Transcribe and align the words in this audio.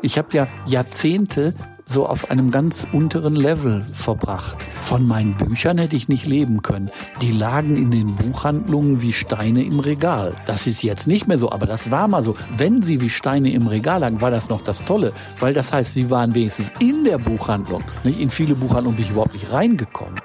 Ich 0.00 0.16
habe 0.16 0.28
ja 0.32 0.48
Jahrzehnte 0.66 1.54
so 1.84 2.06
auf 2.06 2.30
einem 2.30 2.50
ganz 2.50 2.86
unteren 2.92 3.34
Level 3.34 3.84
verbracht. 3.94 4.58
Von 4.80 5.06
meinen 5.06 5.36
Büchern 5.36 5.78
hätte 5.78 5.96
ich 5.96 6.08
nicht 6.08 6.26
leben 6.26 6.62
können. 6.62 6.90
Die 7.20 7.32
lagen 7.32 7.76
in 7.76 7.90
den 7.90 8.14
Buchhandlungen 8.14 9.00
wie 9.00 9.12
Steine 9.12 9.64
im 9.64 9.80
Regal. 9.80 10.34
Das 10.46 10.66
ist 10.66 10.82
jetzt 10.82 11.06
nicht 11.06 11.26
mehr 11.26 11.38
so, 11.38 11.50
aber 11.50 11.66
das 11.66 11.90
war 11.90 12.06
mal 12.06 12.22
so. 12.22 12.36
Wenn 12.56 12.82
sie 12.82 13.00
wie 13.00 13.08
Steine 13.08 13.52
im 13.52 13.66
Regal 13.66 14.00
lagen, 14.00 14.20
war 14.20 14.30
das 14.30 14.48
noch 14.50 14.60
das 14.60 14.84
Tolle, 14.84 15.12
weil 15.40 15.54
das 15.54 15.72
heißt, 15.72 15.94
sie 15.94 16.10
waren 16.10 16.34
wenigstens 16.34 16.72
in 16.80 17.04
der 17.04 17.18
Buchhandlung. 17.18 17.82
Nicht 18.04 18.20
in 18.20 18.30
viele 18.30 18.54
Buchhandlungen 18.54 18.96
bin 18.96 19.06
ich 19.06 19.10
überhaupt 19.10 19.32
nicht 19.32 19.50
reingekommen. 19.50 20.20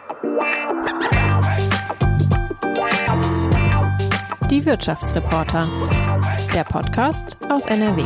Die 4.52 4.66
Wirtschaftsreporter. 4.66 5.68
Der 6.54 6.64
Podcast 6.66 7.38
aus 7.50 7.66
NRW. 7.66 8.04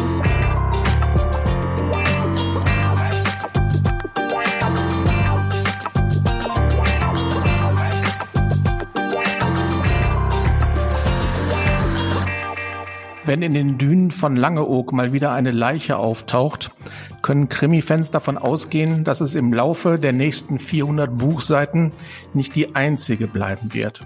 Wenn 13.28 13.42
in 13.42 13.54
den 13.54 13.78
Dünen 13.78 14.10
von 14.10 14.38
Langeoog 14.38 14.94
mal 14.94 15.12
wieder 15.12 15.34
eine 15.34 15.52
Leiche 15.52 15.98
auftaucht, 15.98 16.72
können 17.22 17.50
Krimi-Fans 17.50 18.10
davon 18.10 18.38
ausgehen, 18.38 19.04
dass 19.04 19.20
es 19.20 19.36
im 19.36 19.52
Laufe 19.52 20.00
der 20.00 20.14
nächsten 20.14 20.58
400 20.58 21.18
Buchseiten 21.18 21.92
nicht 22.34 22.56
die 22.56 22.74
einzige 22.78 23.28
bleiben 23.28 23.74
wird. 23.74 24.00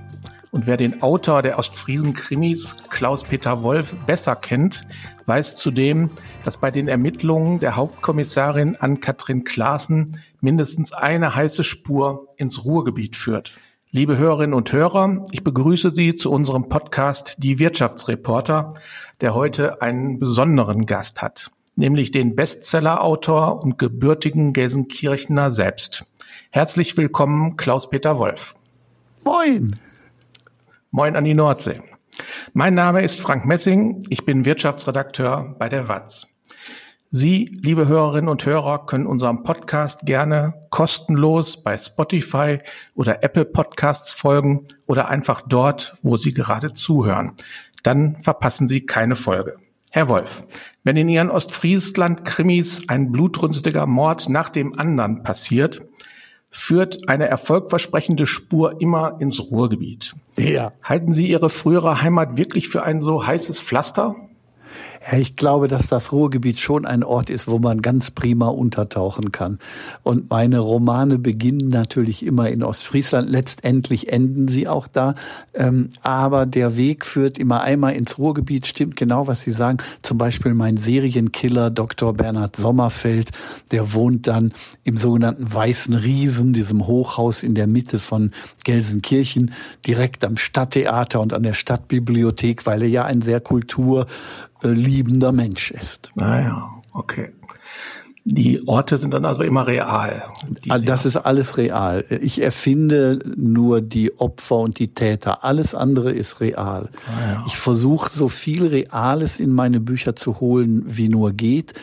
Und 0.49 0.65
wer 0.65 0.75
den 0.75 1.03
Autor 1.03 1.43
der 1.43 1.59
Ostfriesen-Krimis, 1.59 2.77
Klaus-Peter 2.89 3.61
Wolf, 3.61 3.95
besser 4.07 4.35
kennt, 4.35 4.87
weiß 5.27 5.55
zudem, 5.55 6.09
dass 6.43 6.57
bei 6.57 6.71
den 6.71 6.87
Ermittlungen 6.87 7.59
der 7.59 7.75
Hauptkommissarin 7.75 8.75
Ann-Kathrin 8.77 9.43
Klaassen 9.43 10.19
mindestens 10.39 10.93
eine 10.93 11.35
heiße 11.35 11.63
Spur 11.63 12.27
ins 12.37 12.65
Ruhrgebiet 12.65 13.15
führt. 13.15 13.53
Liebe 13.93 14.17
Hörerinnen 14.17 14.53
und 14.53 14.71
Hörer, 14.71 15.25
ich 15.33 15.43
begrüße 15.43 15.91
Sie 15.93 16.15
zu 16.15 16.31
unserem 16.31 16.69
Podcast 16.69 17.35
Die 17.39 17.59
Wirtschaftsreporter, 17.59 18.71
der 19.19 19.35
heute 19.35 19.81
einen 19.81 20.17
besonderen 20.17 20.85
Gast 20.85 21.21
hat, 21.21 21.51
nämlich 21.75 22.11
den 22.11 22.37
Bestsellerautor 22.37 23.61
und 23.61 23.77
gebürtigen 23.77 24.53
Gelsenkirchener 24.53 25.51
selbst. 25.51 26.05
Herzlich 26.51 26.95
willkommen, 26.95 27.57
Klaus-Peter 27.57 28.17
Wolf. 28.17 28.55
Moin. 29.25 29.77
Moin 30.91 31.17
an 31.17 31.25
die 31.25 31.33
Nordsee. 31.33 31.81
Mein 32.53 32.75
Name 32.75 33.03
ist 33.03 33.19
Frank 33.19 33.45
Messing, 33.45 34.05
ich 34.07 34.23
bin 34.23 34.45
Wirtschaftsredakteur 34.45 35.57
bei 35.59 35.67
der 35.67 35.89
WAZ. 35.89 36.30
Sie, 37.13 37.59
liebe 37.61 37.89
Hörerinnen 37.89 38.29
und 38.29 38.45
Hörer, 38.45 38.85
können 38.85 39.05
unserem 39.05 39.43
Podcast 39.43 40.05
gerne 40.05 40.53
kostenlos 40.69 41.61
bei 41.61 41.75
Spotify 41.75 42.59
oder 42.95 43.21
Apple 43.21 43.43
Podcasts 43.43 44.13
folgen 44.13 44.65
oder 44.87 45.09
einfach 45.09 45.41
dort, 45.45 45.91
wo 46.03 46.15
Sie 46.15 46.31
gerade 46.31 46.71
zuhören. 46.71 47.33
Dann 47.83 48.15
verpassen 48.15 48.65
Sie 48.69 48.85
keine 48.85 49.17
Folge. 49.17 49.57
Herr 49.91 50.07
Wolf, 50.07 50.45
wenn 50.85 50.95
in 50.95 51.09
Ihren 51.09 51.31
Ostfriesland-Krimis 51.31 52.87
ein 52.87 53.11
blutrünstiger 53.11 53.87
Mord 53.87 54.29
nach 54.29 54.47
dem 54.47 54.79
anderen 54.79 55.21
passiert, 55.21 55.81
führt 56.49 57.09
eine 57.09 57.27
erfolgversprechende 57.27 58.25
Spur 58.25 58.79
immer 58.79 59.17
ins 59.19 59.41
Ruhrgebiet. 59.41 60.15
Ja. 60.37 60.71
Halten 60.81 61.11
Sie 61.11 61.27
Ihre 61.27 61.49
frühere 61.49 62.01
Heimat 62.01 62.37
wirklich 62.37 62.69
für 62.69 62.83
ein 62.83 63.01
so 63.01 63.27
heißes 63.27 63.59
Pflaster? 63.61 64.15
Ja, 65.03 65.17
ich 65.17 65.35
glaube, 65.35 65.67
dass 65.67 65.87
das 65.87 66.11
Ruhrgebiet 66.11 66.59
schon 66.59 66.85
ein 66.85 67.03
Ort 67.03 67.31
ist, 67.31 67.47
wo 67.47 67.57
man 67.57 67.81
ganz 67.81 68.11
prima 68.11 68.49
untertauchen 68.49 69.31
kann. 69.31 69.57
Und 70.03 70.29
meine 70.29 70.59
Romane 70.59 71.17
beginnen 71.17 71.69
natürlich 71.69 72.23
immer 72.23 72.49
in 72.49 72.61
Ostfriesland. 72.61 73.27
Letztendlich 73.27 74.11
enden 74.13 74.47
sie 74.47 74.67
auch 74.67 74.87
da. 74.87 75.15
Ähm, 75.55 75.89
aber 76.01 76.45
der 76.45 76.77
Weg 76.77 77.05
führt 77.05 77.39
immer 77.39 77.61
einmal 77.61 77.93
ins 77.93 78.19
Ruhrgebiet. 78.19 78.67
Stimmt 78.67 78.95
genau, 78.95 79.25
was 79.25 79.41
Sie 79.41 79.51
sagen. 79.51 79.79
Zum 80.03 80.19
Beispiel 80.19 80.53
mein 80.53 80.77
Serienkiller 80.77 81.71
Dr. 81.71 82.13
Bernhard 82.13 82.55
Sommerfeld, 82.55 83.31
der 83.71 83.93
wohnt 83.93 84.27
dann 84.27 84.53
im 84.83 84.97
sogenannten 84.97 85.51
Weißen 85.51 85.95
Riesen, 85.95 86.53
diesem 86.53 86.85
Hochhaus 86.85 87.41
in 87.41 87.55
der 87.55 87.65
Mitte 87.65 87.97
von 87.97 88.31
Gelsenkirchen, 88.63 89.53
direkt 89.87 90.23
am 90.23 90.37
Stadttheater 90.37 91.21
und 91.21 91.33
an 91.33 91.41
der 91.41 91.53
Stadtbibliothek, 91.53 92.67
weil 92.67 92.83
er 92.83 92.89
ja 92.89 93.05
ein 93.05 93.21
sehr 93.21 93.39
kultur 93.39 94.05
liebender 94.91 95.31
Mensch 95.31 95.71
ist. 95.71 96.11
Naja, 96.15 96.69
okay. 96.93 97.31
Die 98.23 98.67
Orte 98.67 98.97
sind 98.97 99.15
dann 99.15 99.25
also 99.25 99.41
immer 99.41 99.65
real. 99.65 100.23
Das 100.85 101.05
ist 101.05 101.17
alles 101.17 101.57
real. 101.57 102.05
Ich 102.21 102.43
erfinde 102.43 103.17
nur 103.35 103.81
die 103.81 104.19
Opfer 104.19 104.57
und 104.57 104.77
die 104.77 104.93
Täter. 104.93 105.43
Alles 105.43 105.73
andere 105.73 106.11
ist 106.11 106.39
real. 106.39 106.89
Ah, 107.07 107.31
ja. 107.31 107.43
Ich 107.47 107.57
versuche 107.57 108.11
so 108.11 108.27
viel 108.27 108.67
Reales 108.67 109.39
in 109.39 109.51
meine 109.51 109.79
Bücher 109.79 110.15
zu 110.15 110.39
holen, 110.39 110.83
wie 110.85 111.09
nur 111.09 111.31
geht 111.31 111.73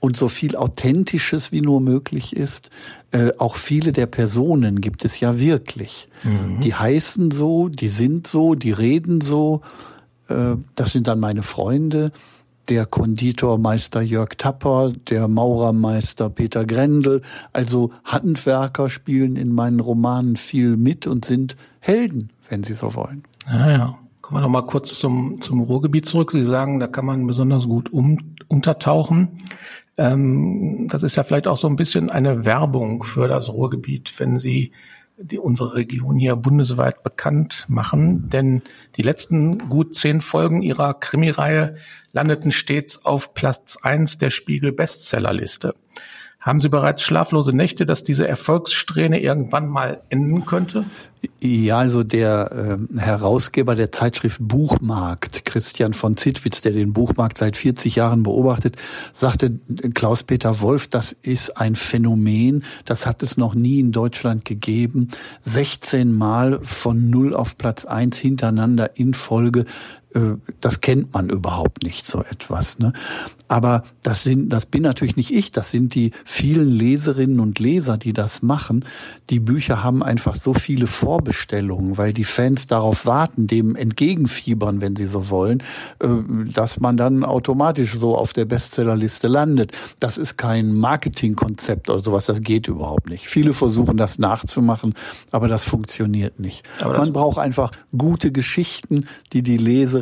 und 0.00 0.16
so 0.16 0.28
viel 0.28 0.54
Authentisches 0.54 1.50
wie 1.50 1.62
nur 1.62 1.80
möglich 1.80 2.36
ist. 2.36 2.70
Äh, 3.10 3.32
auch 3.38 3.56
viele 3.56 3.92
der 3.92 4.06
Personen 4.06 4.82
gibt 4.82 5.04
es 5.04 5.18
ja 5.20 5.40
wirklich. 5.40 6.08
Mhm. 6.22 6.60
Die 6.60 6.74
heißen 6.74 7.30
so, 7.30 7.68
die 7.68 7.88
sind 7.88 8.26
so, 8.26 8.54
die 8.54 8.72
reden 8.72 9.22
so. 9.22 9.62
Äh, 10.28 10.56
das 10.74 10.92
sind 10.92 11.06
dann 11.06 11.20
meine 11.20 11.42
Freunde, 11.42 12.12
der 12.68 12.86
Konditormeister 12.86 14.02
Jörg 14.02 14.30
Tapper, 14.36 14.92
der 15.08 15.28
Maurermeister 15.28 16.30
Peter 16.30 16.64
Grendel. 16.64 17.22
Also 17.52 17.90
Handwerker 18.04 18.90
spielen 18.90 19.36
in 19.36 19.52
meinen 19.52 19.80
Romanen 19.80 20.36
viel 20.36 20.76
mit 20.76 21.06
und 21.06 21.24
sind 21.24 21.56
Helden, 21.80 22.30
wenn 22.48 22.64
Sie 22.64 22.74
so 22.74 22.94
wollen. 22.94 23.22
Ja, 23.48 23.70
ja. 23.70 23.98
Kommen 24.20 24.40
wir 24.40 24.42
noch 24.42 24.48
mal 24.48 24.66
kurz 24.66 24.98
zum, 24.98 25.40
zum 25.40 25.60
Ruhrgebiet 25.60 26.06
zurück. 26.06 26.32
Sie 26.32 26.44
sagen, 26.44 26.80
da 26.80 26.88
kann 26.88 27.06
man 27.06 27.26
besonders 27.26 27.66
gut 27.66 27.92
um, 27.92 28.18
untertauchen. 28.48 29.38
Ähm, 29.96 30.88
das 30.90 31.04
ist 31.04 31.16
ja 31.16 31.22
vielleicht 31.22 31.46
auch 31.46 31.56
so 31.56 31.68
ein 31.68 31.76
bisschen 31.76 32.10
eine 32.10 32.44
Werbung 32.44 33.04
für 33.04 33.28
das 33.28 33.48
Ruhrgebiet, 33.48 34.12
wenn 34.18 34.38
Sie 34.38 34.72
die 35.18 35.38
unsere 35.38 35.74
Region 35.74 36.18
hier 36.18 36.36
bundesweit 36.36 37.02
bekannt 37.02 37.64
machen, 37.68 38.28
denn 38.28 38.62
die 38.96 39.02
letzten 39.02 39.70
gut 39.70 39.94
zehn 39.94 40.20
Folgen 40.20 40.60
ihrer 40.60 40.94
Krimireihe 40.94 41.76
landeten 42.16 42.50
stets 42.50 43.04
auf 43.04 43.34
Platz 43.34 43.76
eins 43.82 44.16
der 44.16 44.30
Spiegel 44.30 44.72
Bestsellerliste. 44.72 45.74
Haben 46.40 46.60
Sie 46.60 46.70
bereits 46.70 47.02
schlaflose 47.02 47.52
Nächte, 47.52 47.84
dass 47.84 48.04
diese 48.04 48.26
Erfolgssträhne 48.26 49.20
irgendwann 49.20 49.68
mal 49.68 50.00
enden 50.08 50.46
könnte? 50.46 50.86
Ja, 51.40 51.78
also 51.78 52.04
der 52.04 52.78
äh, 52.94 53.00
Herausgeber 53.00 53.74
der 53.74 53.92
Zeitschrift 53.92 54.38
Buchmarkt, 54.40 55.44
Christian 55.44 55.92
von 55.92 56.16
Zittwitz, 56.16 56.62
der 56.62 56.72
den 56.72 56.92
Buchmarkt 56.92 57.36
seit 57.36 57.56
40 57.56 57.96
Jahren 57.96 58.22
beobachtet, 58.22 58.76
sagte 59.12 59.58
Klaus-Peter 59.92 60.60
Wolf, 60.60 60.86
das 60.86 61.12
ist 61.20 61.60
ein 61.60 61.74
Phänomen, 61.74 62.64
das 62.84 63.06
hat 63.06 63.22
es 63.22 63.36
noch 63.36 63.54
nie 63.54 63.80
in 63.80 63.92
Deutschland 63.92 64.44
gegeben. 64.44 65.08
16 65.42 66.12
Mal 66.12 66.60
von 66.62 67.10
null 67.10 67.34
auf 67.34 67.58
Platz 67.58 67.84
eins 67.84 68.18
hintereinander 68.18 68.96
in 68.96 69.12
Folge 69.12 69.66
das 70.60 70.80
kennt 70.80 71.12
man 71.14 71.28
überhaupt 71.28 71.82
nicht 71.82 72.06
so 72.06 72.20
etwas. 72.20 72.78
Ne? 72.78 72.92
Aber 73.48 73.84
das 74.02 74.24
sind, 74.24 74.50
das 74.50 74.66
bin 74.66 74.82
natürlich 74.82 75.16
nicht 75.16 75.32
ich, 75.32 75.52
das 75.52 75.70
sind 75.70 75.94
die 75.94 76.10
vielen 76.24 76.70
Leserinnen 76.70 77.38
und 77.38 77.58
Leser, 77.58 77.96
die 77.96 78.12
das 78.12 78.42
machen. 78.42 78.84
Die 79.30 79.38
Bücher 79.38 79.84
haben 79.84 80.02
einfach 80.02 80.34
so 80.34 80.52
viele 80.52 80.86
Vorbestellungen, 80.86 81.96
weil 81.96 82.12
die 82.12 82.24
Fans 82.24 82.66
darauf 82.66 83.06
warten, 83.06 83.46
dem 83.46 83.76
entgegenfiebern, 83.76 84.80
wenn 84.80 84.96
sie 84.96 85.06
so 85.06 85.30
wollen, 85.30 85.62
äh, 86.00 86.08
dass 86.52 86.80
man 86.80 86.96
dann 86.96 87.24
automatisch 87.24 87.96
so 87.98 88.16
auf 88.16 88.32
der 88.32 88.46
Bestsellerliste 88.46 89.28
landet. 89.28 89.72
Das 90.00 90.18
ist 90.18 90.36
kein 90.36 90.72
Marketingkonzept 90.74 91.88
oder 91.88 92.02
sowas, 92.02 92.26
das 92.26 92.40
geht 92.40 92.66
überhaupt 92.66 93.08
nicht. 93.08 93.28
Viele 93.28 93.52
versuchen 93.52 93.96
das 93.96 94.18
nachzumachen, 94.18 94.94
aber 95.30 95.46
das 95.46 95.64
funktioniert 95.64 96.40
nicht. 96.40 96.64
man 96.98 97.12
braucht 97.12 97.38
einfach 97.38 97.70
gute 97.96 98.32
Geschichten, 98.32 99.06
die 99.32 99.42
die 99.42 99.56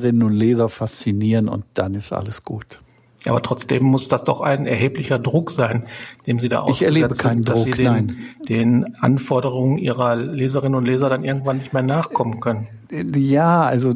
Leserinnen 0.04 0.22
und 0.22 0.32
Leser 0.32 0.68
faszinieren 0.68 1.48
und 1.48 1.64
dann 1.74 1.94
ist 1.94 2.12
alles 2.12 2.42
gut. 2.42 2.80
Aber 3.26 3.40
trotzdem 3.40 3.84
muss 3.84 4.08
das 4.08 4.22
doch 4.24 4.42
ein 4.42 4.66
erheblicher 4.66 5.18
Druck 5.18 5.50
sein, 5.50 5.86
dem 6.26 6.38
Sie 6.38 6.50
da 6.50 6.60
ausgesetzt 6.60 6.80
ich 6.80 6.86
erlebe 6.86 7.14
keinen 7.14 7.38
sind, 7.38 7.48
dass 7.48 7.62
Druck, 7.62 7.74
Sie 7.74 7.82
den, 7.82 7.92
nein. 7.92 8.16
den 8.48 8.94
Anforderungen 8.96 9.78
Ihrer 9.78 10.16
Leserinnen 10.16 10.74
und 10.74 10.84
Leser 10.84 11.08
dann 11.08 11.24
irgendwann 11.24 11.58
nicht 11.58 11.72
mehr 11.72 11.82
nachkommen 11.82 12.40
können. 12.40 12.68
Ja, 12.90 13.62
also 13.62 13.94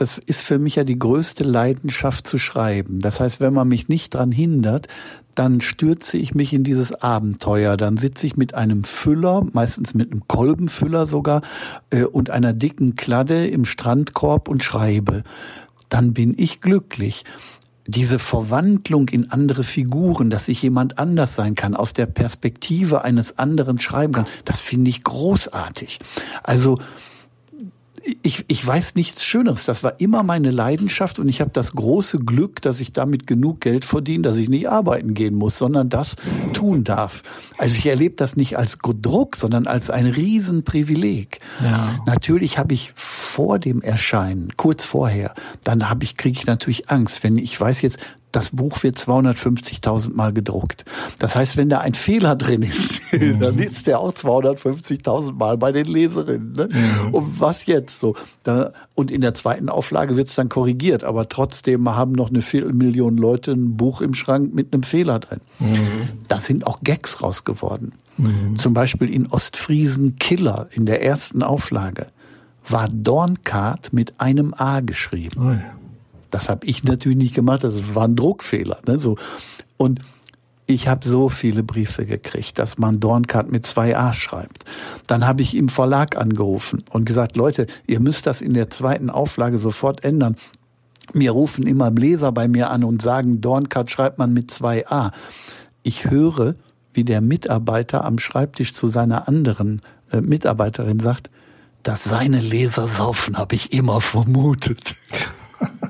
es 0.00 0.18
ist 0.18 0.42
für 0.42 0.58
mich 0.58 0.76
ja 0.76 0.84
die 0.84 0.98
größte 0.98 1.44
Leidenschaft 1.44 2.26
zu 2.26 2.38
schreiben. 2.38 2.98
Das 2.98 3.20
heißt, 3.20 3.40
wenn 3.40 3.54
man 3.54 3.68
mich 3.68 3.88
nicht 3.88 4.14
dran 4.14 4.32
hindert, 4.32 4.88
dann 5.34 5.60
stürze 5.60 6.16
ich 6.18 6.34
mich 6.34 6.52
in 6.52 6.64
dieses 6.64 6.92
Abenteuer. 6.92 7.76
Dann 7.76 7.96
sitze 7.96 8.26
ich 8.26 8.36
mit 8.36 8.54
einem 8.54 8.84
Füller, 8.84 9.46
meistens 9.52 9.94
mit 9.94 10.10
einem 10.10 10.26
Kolbenfüller 10.28 11.06
sogar, 11.06 11.42
äh, 11.90 12.04
und 12.04 12.30
einer 12.30 12.52
dicken 12.52 12.94
Kladde 12.94 13.46
im 13.46 13.64
Strandkorb 13.64 14.48
und 14.48 14.64
schreibe. 14.64 15.22
Dann 15.88 16.12
bin 16.12 16.34
ich 16.36 16.60
glücklich 16.60 17.24
diese 17.86 18.18
Verwandlung 18.18 19.08
in 19.08 19.32
andere 19.32 19.64
Figuren, 19.64 20.30
dass 20.30 20.48
ich 20.48 20.62
jemand 20.62 20.98
anders 20.98 21.34
sein 21.34 21.54
kann, 21.54 21.74
aus 21.74 21.92
der 21.92 22.06
Perspektive 22.06 23.02
eines 23.02 23.38
anderen 23.38 23.80
schreiben 23.80 24.12
kann, 24.12 24.26
das 24.44 24.60
finde 24.60 24.90
ich 24.90 25.02
großartig. 25.02 25.98
Also 26.42 26.78
ich, 28.22 28.44
ich 28.48 28.66
weiß 28.66 28.94
nichts 28.94 29.24
Schöneres. 29.24 29.66
Das 29.66 29.82
war 29.82 30.00
immer 30.00 30.22
meine 30.22 30.50
Leidenschaft 30.50 31.18
und 31.18 31.28
ich 31.28 31.40
habe 31.40 31.50
das 31.52 31.72
große 31.72 32.18
Glück, 32.18 32.62
dass 32.62 32.80
ich 32.80 32.92
damit 32.92 33.26
genug 33.26 33.60
Geld 33.60 33.84
verdiene, 33.84 34.22
dass 34.22 34.36
ich 34.36 34.48
nicht 34.48 34.68
arbeiten 34.68 35.14
gehen 35.14 35.34
muss, 35.34 35.58
sondern 35.58 35.88
das 35.88 36.16
tun 36.52 36.84
darf. 36.84 37.22
Also 37.58 37.76
ich 37.76 37.86
erlebe 37.86 38.16
das 38.16 38.36
nicht 38.36 38.56
als 38.56 38.78
Druck, 38.80 39.36
sondern 39.36 39.66
als 39.66 39.90
ein 39.90 40.06
Riesenprivileg. 40.06 41.40
Ja. 41.62 42.00
Natürlich 42.06 42.58
habe 42.58 42.74
ich 42.74 42.92
vor 42.94 43.58
dem 43.58 43.82
Erscheinen, 43.82 44.52
kurz 44.56 44.84
vorher, 44.84 45.34
dann 45.64 45.90
habe 45.90 46.04
ich 46.04 46.16
kriege 46.16 46.38
ich 46.38 46.46
natürlich 46.46 46.90
Angst, 46.90 47.22
wenn 47.22 47.38
ich 47.38 47.60
weiß 47.60 47.82
jetzt, 47.82 47.98
das 48.32 48.50
Buch 48.50 48.82
wird 48.82 48.96
250.000 48.96 50.14
Mal 50.14 50.32
gedruckt. 50.32 50.84
Das 51.18 51.36
heißt, 51.36 51.56
wenn 51.56 51.68
da 51.68 51.78
ein 51.78 51.94
Fehler 51.94 52.36
drin 52.36 52.62
ist, 52.62 53.00
mhm. 53.12 53.40
dann 53.40 53.58
ist 53.58 53.86
der 53.86 54.00
auch 54.00 54.12
250.000 54.12 55.32
Mal 55.32 55.56
bei 55.56 55.72
den 55.72 55.86
Leserinnen. 55.86 56.52
Ne? 56.52 56.68
Mhm. 56.70 57.14
Und 57.14 57.40
was 57.40 57.66
jetzt 57.66 58.00
so? 58.00 58.14
Da, 58.42 58.72
und 58.94 59.10
in 59.10 59.20
der 59.20 59.34
zweiten 59.34 59.68
Auflage 59.68 60.16
wird 60.16 60.28
es 60.28 60.34
dann 60.34 60.48
korrigiert, 60.48 61.04
aber 61.04 61.28
trotzdem 61.28 61.88
haben 61.88 62.12
noch 62.12 62.30
eine 62.30 62.42
Viertelmillion 62.42 63.16
Leute 63.16 63.52
ein 63.52 63.76
Buch 63.76 64.00
im 64.00 64.14
Schrank 64.14 64.54
mit 64.54 64.72
einem 64.72 64.82
Fehler 64.82 65.18
drin. 65.18 65.40
Mhm. 65.58 65.76
Da 66.28 66.38
sind 66.38 66.66
auch 66.66 66.80
Gags 66.82 67.22
raus 67.22 67.44
geworden. 67.44 67.92
Mhm. 68.16 68.56
Zum 68.56 68.74
Beispiel 68.74 69.12
in 69.12 69.26
Ostfriesen 69.26 70.16
Killer 70.16 70.68
in 70.72 70.86
der 70.86 71.02
ersten 71.02 71.42
Auflage 71.42 72.06
war 72.68 72.88
Dornkart 72.92 73.92
mit 73.92 74.20
einem 74.20 74.54
A 74.54 74.80
geschrieben. 74.80 75.40
Oh 75.40 75.50
ja. 75.50 75.79
Das 76.30 76.48
habe 76.48 76.66
ich 76.66 76.84
natürlich 76.84 77.18
nicht 77.18 77.34
gemacht, 77.34 77.64
das 77.64 77.94
war 77.94 78.06
ein 78.06 78.16
Druckfehler. 78.16 78.78
Ne? 78.86 78.98
So. 78.98 79.16
Und 79.76 80.00
ich 80.66 80.86
habe 80.86 81.06
so 81.06 81.28
viele 81.28 81.62
Briefe 81.62 82.06
gekriegt, 82.06 82.58
dass 82.58 82.78
man 82.78 83.00
Dornkart 83.00 83.50
mit 83.50 83.66
zwei 83.66 83.96
A 83.96 84.12
schreibt. 84.12 84.64
Dann 85.08 85.26
habe 85.26 85.42
ich 85.42 85.56
im 85.56 85.68
Verlag 85.68 86.16
angerufen 86.16 86.84
und 86.90 87.04
gesagt, 87.04 87.36
Leute, 87.36 87.66
ihr 87.86 87.98
müsst 87.98 88.26
das 88.26 88.40
in 88.40 88.54
der 88.54 88.70
zweiten 88.70 89.10
Auflage 89.10 89.58
sofort 89.58 90.04
ändern. 90.04 90.36
Mir 91.12 91.32
rufen 91.32 91.66
immer 91.66 91.90
Leser 91.90 92.30
bei 92.30 92.46
mir 92.46 92.70
an 92.70 92.84
und 92.84 93.02
sagen, 93.02 93.40
Dornkart 93.40 93.90
schreibt 93.90 94.18
man 94.18 94.32
mit 94.32 94.52
zwei 94.52 94.86
A. 94.86 95.10
Ich 95.82 96.08
höre, 96.08 96.54
wie 96.92 97.04
der 97.04 97.20
Mitarbeiter 97.20 98.04
am 98.04 98.18
Schreibtisch 98.18 98.72
zu 98.72 98.88
seiner 98.88 99.26
anderen 99.26 99.80
äh, 100.12 100.20
Mitarbeiterin 100.20 101.00
sagt, 101.00 101.30
dass 101.82 102.04
seine 102.04 102.40
Leser 102.40 102.86
saufen, 102.86 103.38
habe 103.38 103.54
ich 103.54 103.72
immer 103.72 104.00
vermutet. 104.00 104.94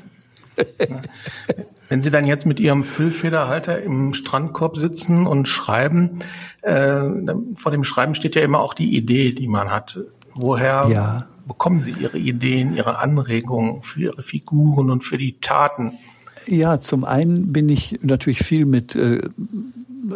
Wenn 1.89 2.03
Sie 2.03 2.11
dann 2.11 2.25
jetzt 2.25 2.47
mit 2.47 2.61
Ihrem 2.61 2.85
Füllfederhalter 2.85 3.83
im 3.83 4.15
Strandkorb 4.15 4.77
sitzen 4.77 5.27
und 5.27 5.49
schreiben, 5.49 6.21
äh, 6.63 7.03
vor 7.55 7.73
dem 7.73 7.83
Schreiben 7.83 8.15
steht 8.15 8.37
ja 8.37 8.43
immer 8.43 8.61
auch 8.61 8.75
die 8.75 8.97
Idee, 8.97 9.33
die 9.33 9.49
man 9.49 9.71
hat. 9.71 9.99
Woher 10.35 10.89
ja. 10.89 11.29
bekommen 11.49 11.83
Sie 11.83 11.93
Ihre 11.93 12.19
Ideen, 12.19 12.77
Ihre 12.77 12.99
Anregungen 12.99 13.83
für 13.83 14.01
Ihre 14.01 14.23
Figuren 14.23 14.91
und 14.91 15.03
für 15.03 15.19
die 15.19 15.41
Taten? 15.41 15.99
Ja, 16.47 16.81
zum 16.81 17.05
einen 17.05 17.53
bin 17.53 17.69
ich 17.69 17.99
natürlich 18.03 18.43
viel 18.43 18.67
mit 18.67 18.95
äh, 18.95 19.21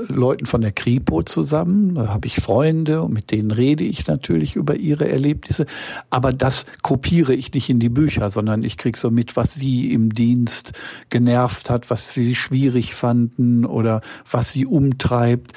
Leuten 0.08 0.46
von 0.46 0.60
der 0.60 0.72
Kripo 0.72 1.22
zusammen, 1.22 1.94
da 1.94 2.08
habe 2.08 2.26
ich 2.26 2.36
Freunde 2.36 3.02
und 3.02 3.12
mit 3.12 3.30
denen 3.30 3.50
rede 3.50 3.84
ich 3.84 4.06
natürlich 4.06 4.56
über 4.56 4.76
ihre 4.76 5.08
Erlebnisse, 5.08 5.66
aber 6.10 6.32
das 6.32 6.66
kopiere 6.82 7.34
ich 7.34 7.52
nicht 7.52 7.70
in 7.70 7.78
die 7.78 7.88
Bücher, 7.88 8.30
sondern 8.30 8.62
ich 8.62 8.76
kriege 8.76 8.98
so 8.98 9.10
mit, 9.10 9.36
was 9.36 9.54
sie 9.54 9.92
im 9.92 10.12
Dienst 10.12 10.72
genervt 11.10 11.70
hat, 11.70 11.90
was 11.90 12.12
sie 12.12 12.34
schwierig 12.34 12.94
fanden 12.94 13.64
oder 13.64 14.00
was 14.30 14.52
sie 14.52 14.66
umtreibt. 14.66 15.52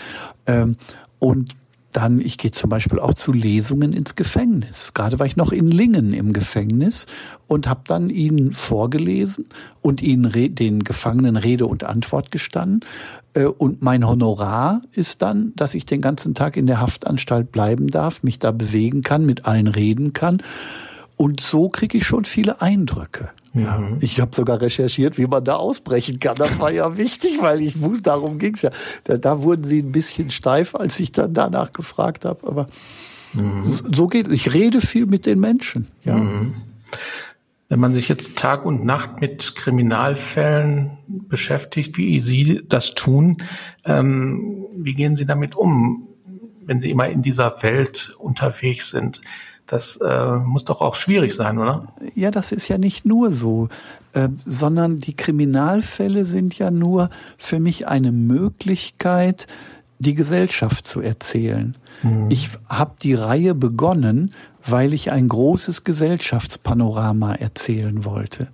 Ähm, 0.46 0.76
und 1.20 1.56
dann, 1.98 2.22
ich 2.22 2.38
gehe 2.38 2.52
zum 2.52 2.70
Beispiel 2.70 3.00
auch 3.00 3.16
zu 3.16 3.32
Lesungen 3.32 3.92
ins 3.92 4.14
Gefängnis. 4.14 4.94
Gerade 4.94 5.18
war 5.18 5.26
ich 5.26 5.36
noch 5.36 5.52
in 5.52 5.66
Lingen 5.68 6.14
im 6.14 6.32
Gefängnis 6.32 7.08
und 7.48 7.68
habe 7.68 7.82
dann 7.88 8.10
ihnen 8.10 8.54
vorgelesen 8.54 9.46
und 9.82 10.04
ihnen 10.04 10.32
den 10.54 10.84
Gefangenen 10.84 11.38
Rede 11.38 11.66
und 11.66 11.86
Antwort 11.86 12.30
gestanden. 12.30 12.82
Äh, 13.38 13.46
und 13.46 13.82
mein 13.82 14.08
Honorar 14.08 14.82
ist 14.92 15.22
dann, 15.22 15.54
dass 15.56 15.74
ich 15.74 15.86
den 15.86 16.02
ganzen 16.02 16.34
Tag 16.34 16.58
in 16.58 16.68
der 16.68 16.82
Haftanstalt 16.82 17.52
bleiben 17.52 17.88
darf, 17.88 18.24
mich 18.24 18.40
da 18.40 18.52
bewegen 18.52 19.02
kann, 19.02 19.26
mit 19.26 19.46
allen 19.46 19.68
reden 19.68 20.14
kann. 20.14 20.42
Und 21.16 21.40
so 21.40 21.70
kriege 21.70 21.98
ich 21.98 22.06
schon 22.06 22.26
viele 22.26 22.62
Eindrücke. 22.62 23.30
Ja. 23.54 23.80
Mhm. 23.80 23.98
Ich 24.02 24.20
habe 24.22 24.36
sogar 24.36 24.62
recherchiert, 24.62 25.18
wie 25.18 25.26
man 25.26 25.44
da 25.44 25.56
ausbrechen 25.56 26.20
kann. 26.20 26.36
Das 26.38 26.60
war 26.60 26.72
ja 26.72 26.98
wichtig, 26.98 27.42
weil 27.42 27.62
ich 27.62 27.82
wusste, 27.82 28.04
darum 28.04 28.38
ging's 28.38 28.62
ja. 28.62 28.70
Da, 29.04 29.18
da, 29.18 29.42
wurden 29.42 29.64
sie 29.64 29.80
ein 29.80 29.92
bisschen 29.92 30.30
steif, 30.30 30.76
als 30.76 31.00
ich 31.00 31.12
dann 31.12 31.34
danach 31.34 31.74
gefragt 31.74 32.26
habe. 32.26 32.48
Aber 32.48 32.68
mhm. 33.34 33.64
so 33.92 34.08
geht 34.08 34.28
es. 34.28 34.34
Ich 34.34 34.54
rede 34.54 34.80
viel 34.80 35.08
mit 35.08 35.26
den 35.26 35.40
Menschen. 35.40 35.88
Ja. 36.04 36.16
Mhm. 36.16 36.54
Wenn 37.70 37.80
man 37.80 37.94
sich 37.94 38.08
jetzt 38.08 38.38
Tag 38.38 38.66
und 38.66 38.86
Nacht 38.86 39.20
mit 39.20 39.56
Kriminalfällen 39.56 40.98
beschäftigt, 41.08 41.98
wie 41.98 42.22
Sie 42.22 42.64
das 42.68 42.96
tun, 42.96 43.38
ähm, 43.84 44.68
wie 44.76 44.94
gehen 44.94 45.16
Sie 45.16 45.26
damit 45.26 45.56
um, 45.56 46.08
wenn 46.64 46.80
Sie 46.80 46.92
immer 46.92 47.10
in 47.10 47.22
dieser 47.22 47.62
Welt 47.64 48.16
unterwegs 48.20 48.92
sind? 48.92 49.22
Das 49.66 49.98
äh, 49.98 50.38
muss 50.38 50.64
doch 50.64 50.80
auch 50.80 50.96
schwierig 50.96 51.34
sein, 51.34 51.58
oder? 51.58 51.94
Ja, 52.16 52.32
das 52.32 52.54
ist 52.54 52.70
ja 52.70 52.78
nicht 52.78 53.06
nur 53.06 53.34
so, 53.34 53.68
äh, 54.14 54.30
sondern 54.46 55.00
die 55.00 55.16
Kriminalfälle 55.16 56.24
sind 56.24 56.58
ja 56.58 56.72
nur 56.72 57.10
für 57.38 57.60
mich 57.60 57.86
eine 57.86 58.14
Möglichkeit, 58.14 59.46
die 60.00 60.14
Gesellschaft 60.14 60.86
zu 60.86 61.02
erzählen. 61.02 61.76
Mhm. 62.04 62.30
Ich 62.30 62.50
habe 62.68 62.96
die 63.02 63.14
Reihe 63.14 63.56
begonnen, 63.56 64.34
weil 64.66 64.94
ich 64.94 65.12
ein 65.12 65.28
großes 65.28 65.84
Gesellschaftspanorama 65.84 67.36
erzählen 67.36 68.06
wollte 68.06 68.50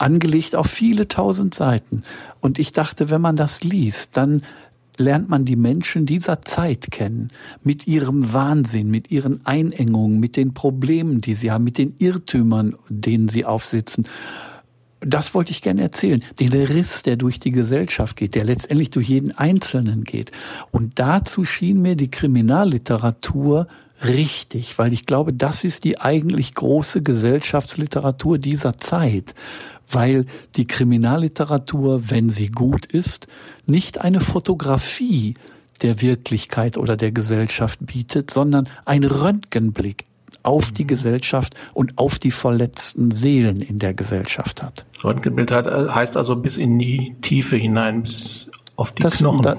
angelegt 0.00 0.56
auf 0.56 0.66
viele 0.66 1.08
tausend 1.08 1.54
Seiten. 1.54 2.02
Und 2.40 2.58
ich 2.58 2.72
dachte, 2.72 3.10
wenn 3.10 3.20
man 3.20 3.36
das 3.36 3.62
liest, 3.62 4.16
dann 4.16 4.42
lernt 4.96 5.28
man 5.28 5.44
die 5.44 5.56
Menschen 5.56 6.06
dieser 6.06 6.42
Zeit 6.42 6.90
kennen, 6.90 7.30
mit 7.62 7.86
ihrem 7.86 8.32
Wahnsinn, 8.32 8.90
mit 8.90 9.10
ihren 9.10 9.44
Einengungen, 9.46 10.20
mit 10.20 10.36
den 10.36 10.54
Problemen, 10.54 11.20
die 11.20 11.34
sie 11.34 11.50
haben, 11.50 11.64
mit 11.64 11.78
den 11.78 11.94
Irrtümern, 11.98 12.76
denen 12.88 13.28
sie 13.28 13.44
aufsitzen. 13.44 14.06
Das 15.00 15.34
wollte 15.34 15.52
ich 15.52 15.62
gerne 15.62 15.82
erzählen. 15.82 16.22
Den 16.38 16.52
Riss, 16.52 17.02
der 17.02 17.16
durch 17.16 17.38
die 17.38 17.52
Gesellschaft 17.52 18.16
geht, 18.16 18.34
der 18.34 18.44
letztendlich 18.44 18.90
durch 18.90 19.08
jeden 19.08 19.32
Einzelnen 19.32 20.04
geht. 20.04 20.30
Und 20.70 20.98
dazu 20.98 21.44
schien 21.44 21.80
mir 21.80 21.96
die 21.96 22.10
Kriminalliteratur 22.10 23.66
richtig, 24.04 24.78
weil 24.78 24.92
ich 24.92 25.06
glaube, 25.06 25.32
das 25.32 25.64
ist 25.64 25.84
die 25.84 26.00
eigentlich 26.00 26.54
große 26.54 27.02
Gesellschaftsliteratur 27.02 28.38
dieser 28.38 28.76
Zeit 28.76 29.34
weil 29.92 30.26
die 30.56 30.66
Kriminalliteratur, 30.66 32.10
wenn 32.10 32.30
sie 32.30 32.48
gut 32.48 32.86
ist, 32.86 33.26
nicht 33.66 34.00
eine 34.00 34.20
Fotografie 34.20 35.34
der 35.82 36.00
Wirklichkeit 36.02 36.76
oder 36.76 36.96
der 36.96 37.12
Gesellschaft 37.12 37.78
bietet, 37.84 38.30
sondern 38.30 38.68
einen 38.84 39.10
Röntgenblick 39.10 40.04
auf 40.42 40.72
die 40.72 40.84
mhm. 40.84 40.88
Gesellschaft 40.88 41.54
und 41.74 41.98
auf 41.98 42.18
die 42.18 42.30
verletzten 42.30 43.10
Seelen 43.10 43.60
in 43.60 43.78
der 43.78 43.94
Gesellschaft 43.94 44.62
hat. 44.62 44.84
Röntgenbild 45.02 45.50
hat, 45.50 45.66
äh, 45.66 45.88
heißt 45.88 46.16
also 46.16 46.36
bis 46.36 46.56
in 46.56 46.78
die 46.78 47.16
Tiefe 47.20 47.56
hinein, 47.56 48.02
bis 48.02 48.50
auf 48.76 48.92
die 48.92 49.02
das, 49.02 49.18
Knochen. 49.18 49.42
Da, 49.42 49.56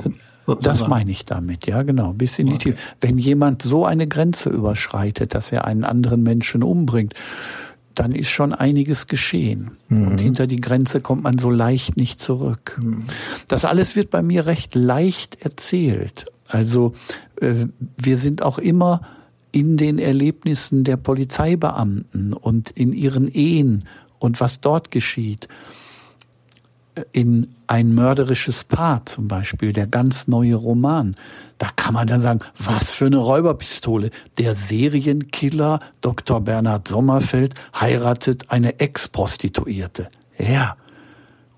das 0.55 0.87
meine 0.87 1.11
ich 1.11 1.25
damit, 1.25 1.67
ja, 1.67 1.83
genau, 1.83 2.13
bis 2.13 2.39
in 2.39 2.47
die 2.47 2.53
okay. 2.53 2.71
Tiefe. 2.71 2.77
Wenn 2.99 3.17
jemand 3.17 3.61
so 3.61 3.85
eine 3.85 4.07
Grenze 4.07 4.49
überschreitet, 4.49 5.35
dass 5.35 5.51
er 5.51 5.65
einen 5.65 5.83
anderen 5.83 6.23
Menschen 6.23 6.63
umbringt, 6.63 7.13
dann 7.95 8.13
ist 8.13 8.29
schon 8.29 8.53
einiges 8.53 9.07
geschehen. 9.07 9.71
Mhm. 9.89 10.07
Und 10.07 10.21
hinter 10.21 10.47
die 10.47 10.59
Grenze 10.59 11.01
kommt 11.01 11.23
man 11.23 11.37
so 11.37 11.49
leicht 11.49 11.97
nicht 11.97 12.19
zurück. 12.19 12.79
Mhm. 12.81 13.03
Das 13.47 13.65
alles 13.65 13.95
wird 13.95 14.09
bei 14.09 14.21
mir 14.21 14.45
recht 14.45 14.75
leicht 14.75 15.43
erzählt. 15.43 16.25
Also 16.47 16.93
äh, 17.39 17.67
wir 17.97 18.17
sind 18.17 18.41
auch 18.41 18.57
immer 18.57 19.01
in 19.51 19.75
den 19.77 19.99
Erlebnissen 19.99 20.83
der 20.83 20.97
Polizeibeamten 20.97 22.33
und 22.33 22.69
in 22.71 22.93
ihren 22.93 23.27
Ehen 23.27 23.83
und 24.21 24.39
was 24.39 24.61
dort 24.61 24.91
geschieht 24.91 25.47
in 27.11 27.55
ein 27.67 27.93
mörderisches 27.93 28.63
Paar 28.63 29.05
zum 29.05 29.27
Beispiel, 29.27 29.71
der 29.73 29.87
ganz 29.87 30.27
neue 30.27 30.55
Roman, 30.55 31.15
da 31.57 31.69
kann 31.75 31.93
man 31.93 32.07
dann 32.07 32.21
sagen, 32.21 32.39
was 32.57 32.93
für 32.93 33.05
eine 33.05 33.17
Räuberpistole. 33.17 34.11
Der 34.37 34.53
Serienkiller 34.53 35.79
Dr. 36.01 36.41
Bernhard 36.41 36.87
Sommerfeld 36.87 37.55
heiratet 37.79 38.51
eine 38.51 38.79
Ex-Prostituierte. 38.79 40.09
Ja. 40.37 40.75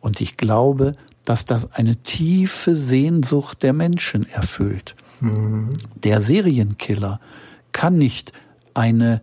Und 0.02 0.22
ich 0.22 0.38
glaube, 0.38 0.94
dass 1.26 1.46
das 1.46 1.72
eine 1.74 1.96
tiefe 1.96 2.76
Sehnsucht 2.76 3.64
der 3.64 3.74
Menschen 3.74 4.30
erfüllt. 4.30 4.96
Mhm. 5.20 5.74
Der 5.96 6.20
Serienkiller 6.20 7.20
kann 7.72 7.98
nicht 7.98 8.34
eine 8.74 9.22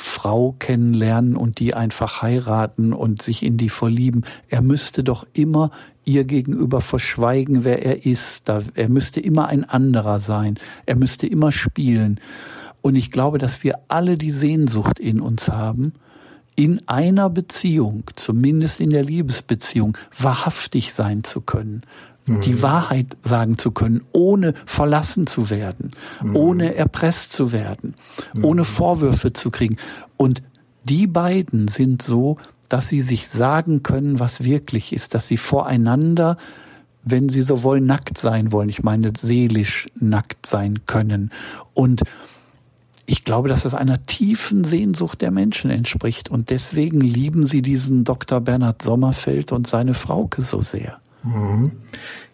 Frau 0.00 0.54
kennenlernen 0.60 1.36
und 1.36 1.58
die 1.58 1.74
einfach 1.74 2.22
heiraten 2.22 2.92
und 2.92 3.20
sich 3.20 3.42
in 3.42 3.56
die 3.56 3.68
verlieben. 3.68 4.24
Er 4.48 4.62
müsste 4.62 5.02
doch 5.02 5.26
immer 5.32 5.72
ihr 6.04 6.22
gegenüber 6.22 6.80
verschweigen, 6.80 7.64
wer 7.64 7.84
er 7.84 8.06
ist. 8.06 8.48
Er 8.48 8.88
müsste 8.88 9.18
immer 9.18 9.48
ein 9.48 9.64
anderer 9.64 10.20
sein. 10.20 10.58
Er 10.86 10.94
müsste 10.94 11.26
immer 11.26 11.50
spielen. 11.50 12.20
Und 12.80 12.94
ich 12.94 13.10
glaube, 13.10 13.38
dass 13.38 13.64
wir 13.64 13.80
alle 13.88 14.16
die 14.16 14.30
Sehnsucht 14.30 15.00
in 15.00 15.20
uns 15.20 15.48
haben, 15.48 15.94
in 16.54 16.80
einer 16.86 17.28
Beziehung, 17.28 18.04
zumindest 18.14 18.78
in 18.78 18.90
der 18.90 19.04
Liebesbeziehung, 19.04 19.98
wahrhaftig 20.16 20.92
sein 20.92 21.24
zu 21.24 21.40
können, 21.40 21.82
mhm. 22.28 22.40
die 22.40 22.62
Wahrheit 22.62 23.16
sagen 23.22 23.58
zu 23.58 23.70
können, 23.70 24.02
ohne 24.12 24.54
verlassen 24.66 25.26
zu 25.26 25.50
werden, 25.50 25.90
mhm. 26.22 26.36
ohne 26.36 26.74
erpresst 26.74 27.32
zu 27.32 27.52
werden, 27.52 27.94
mhm. 28.34 28.44
ohne 28.44 28.64
Vorwürfe 28.64 29.32
zu 29.32 29.50
kriegen. 29.50 29.76
Und 30.16 30.42
die 30.84 31.06
beiden 31.06 31.68
sind 31.68 32.02
so, 32.02 32.38
dass 32.68 32.88
sie 32.88 33.00
sich 33.00 33.28
sagen 33.28 33.82
können, 33.82 34.20
was 34.20 34.44
wirklich 34.44 34.92
ist, 34.92 35.14
dass 35.14 35.26
sie 35.26 35.36
voreinander, 35.36 36.36
wenn 37.02 37.28
sie 37.28 37.42
so 37.42 37.62
wollen, 37.62 37.86
nackt 37.86 38.18
sein 38.18 38.52
wollen. 38.52 38.68
Ich 38.68 38.82
meine, 38.82 39.12
seelisch 39.18 39.88
nackt 39.98 40.46
sein 40.46 40.80
können. 40.86 41.30
Und 41.74 42.02
ich 43.06 43.24
glaube, 43.24 43.48
dass 43.48 43.64
es 43.64 43.74
einer 43.74 44.02
tiefen 44.02 44.64
Sehnsucht 44.64 45.22
der 45.22 45.30
Menschen 45.30 45.70
entspricht. 45.70 46.28
Und 46.28 46.50
deswegen 46.50 47.00
lieben 47.00 47.46
sie 47.46 47.62
diesen 47.62 48.04
Dr. 48.04 48.40
Bernhard 48.40 48.82
Sommerfeld 48.82 49.50
und 49.50 49.66
seine 49.66 49.94
Frauke 49.94 50.42
so 50.42 50.60
sehr. 50.60 51.00
Mhm. 51.34 51.72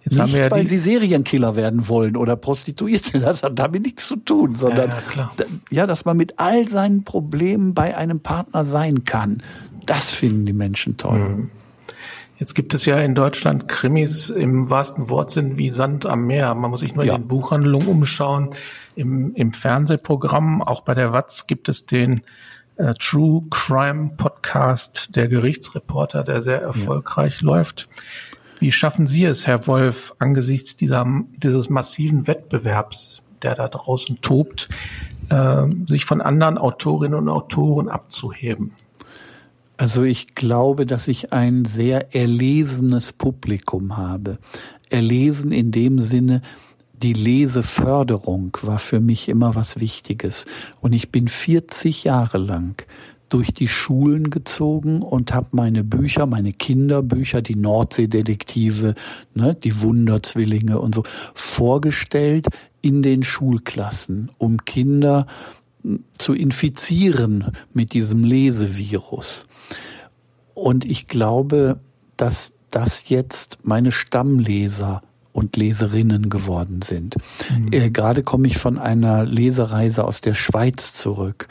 Jetzt 0.04 0.18
Nicht, 0.18 0.34
ja 0.34 0.50
weil 0.50 0.66
sie 0.66 0.76
Serienkiller 0.76 1.56
werden 1.56 1.88
wollen 1.88 2.16
oder 2.16 2.36
Prostituierte. 2.36 3.20
Das 3.20 3.42
hat 3.42 3.58
damit 3.58 3.84
nichts 3.84 4.06
zu 4.06 4.16
tun, 4.16 4.54
sondern 4.54 4.90
ja, 4.90 4.96
ja, 5.16 5.44
ja, 5.70 5.86
dass 5.86 6.04
man 6.04 6.16
mit 6.16 6.38
all 6.38 6.68
seinen 6.68 7.04
Problemen 7.04 7.72
bei 7.72 7.96
einem 7.96 8.20
Partner 8.20 8.64
sein 8.64 9.04
kann. 9.04 9.42
Das 9.86 10.12
finden 10.12 10.44
die 10.44 10.52
Menschen 10.52 10.96
toll. 10.96 11.18
Mhm. 11.18 11.50
Jetzt 12.38 12.54
gibt 12.54 12.74
es 12.74 12.84
ja 12.84 12.98
in 12.98 13.14
Deutschland 13.14 13.68
Krimis 13.68 14.28
im 14.28 14.68
wahrsten 14.68 15.08
Wortsinn 15.08 15.56
wie 15.56 15.70
Sand 15.70 16.04
am 16.04 16.26
Meer. 16.26 16.54
Man 16.54 16.70
muss 16.70 16.80
sich 16.80 16.94
nur 16.94 17.04
ja. 17.04 17.14
in 17.14 17.22
den 17.22 17.28
Buchhandlungen 17.28 17.88
umschauen. 17.88 18.50
Im, 18.96 19.34
Im 19.34 19.52
Fernsehprogramm, 19.52 20.60
auch 20.60 20.82
bei 20.82 20.94
der 20.94 21.12
Watz, 21.12 21.46
gibt 21.46 21.68
es 21.68 21.86
den 21.86 22.22
äh, 22.76 22.92
True 22.94 23.44
Crime 23.50 24.12
Podcast 24.16 25.14
der 25.14 25.28
Gerichtsreporter, 25.28 26.24
der 26.24 26.42
sehr 26.42 26.60
erfolgreich 26.60 27.40
ja. 27.40 27.46
läuft. 27.46 27.88
Wie 28.60 28.72
schaffen 28.72 29.06
Sie 29.06 29.24
es, 29.24 29.46
Herr 29.46 29.66
Wolf, 29.66 30.14
angesichts 30.18 30.76
dieser, 30.76 31.06
dieses 31.36 31.70
massiven 31.70 32.26
Wettbewerbs, 32.26 33.22
der 33.42 33.54
da 33.54 33.68
draußen 33.68 34.20
tobt, 34.22 34.68
äh, 35.28 35.66
sich 35.86 36.04
von 36.04 36.20
anderen 36.20 36.58
Autorinnen 36.58 37.18
und 37.18 37.28
Autoren 37.28 37.88
abzuheben? 37.88 38.72
Also 39.76 40.02
ich 40.04 40.34
glaube, 40.34 40.86
dass 40.86 41.08
ich 41.08 41.32
ein 41.32 41.64
sehr 41.64 42.14
erlesenes 42.14 43.12
Publikum 43.12 43.96
habe. 43.96 44.38
Erlesen 44.88 45.50
in 45.50 45.72
dem 45.72 45.98
Sinne, 45.98 46.42
die 47.02 47.12
Leseförderung 47.12 48.56
war 48.62 48.78
für 48.78 49.00
mich 49.00 49.28
immer 49.28 49.56
was 49.56 49.80
Wichtiges. 49.80 50.46
Und 50.80 50.92
ich 50.92 51.10
bin 51.10 51.28
40 51.28 52.04
Jahre 52.04 52.38
lang 52.38 52.86
durch 53.34 53.52
die 53.52 53.66
Schulen 53.66 54.30
gezogen 54.30 55.02
und 55.02 55.34
habe 55.34 55.48
meine 55.50 55.82
Bücher, 55.82 56.24
meine 56.24 56.52
Kinderbücher, 56.52 57.42
die 57.42 57.56
Nordseedetektive, 57.56 58.94
ne, 59.34 59.56
die 59.56 59.80
Wunderzwillinge 59.80 60.78
und 60.78 60.94
so 60.94 61.02
vorgestellt 61.34 62.46
in 62.80 63.02
den 63.02 63.24
Schulklassen, 63.24 64.30
um 64.38 64.64
Kinder 64.64 65.26
zu 66.16 66.32
infizieren 66.32 67.50
mit 67.72 67.92
diesem 67.92 68.22
Lesevirus. 68.22 69.46
Und 70.54 70.84
ich 70.84 71.08
glaube, 71.08 71.80
dass 72.16 72.52
das 72.70 73.08
jetzt 73.08 73.58
meine 73.64 73.90
Stammleser 73.90 75.02
und 75.32 75.56
Leserinnen 75.56 76.30
geworden 76.30 76.82
sind. 76.82 77.16
Mhm. 77.50 77.72
Äh, 77.72 77.90
gerade 77.90 78.22
komme 78.22 78.46
ich 78.46 78.58
von 78.58 78.78
einer 78.78 79.24
Lesereise 79.24 80.04
aus 80.04 80.20
der 80.20 80.34
Schweiz 80.34 80.94
zurück 80.94 81.48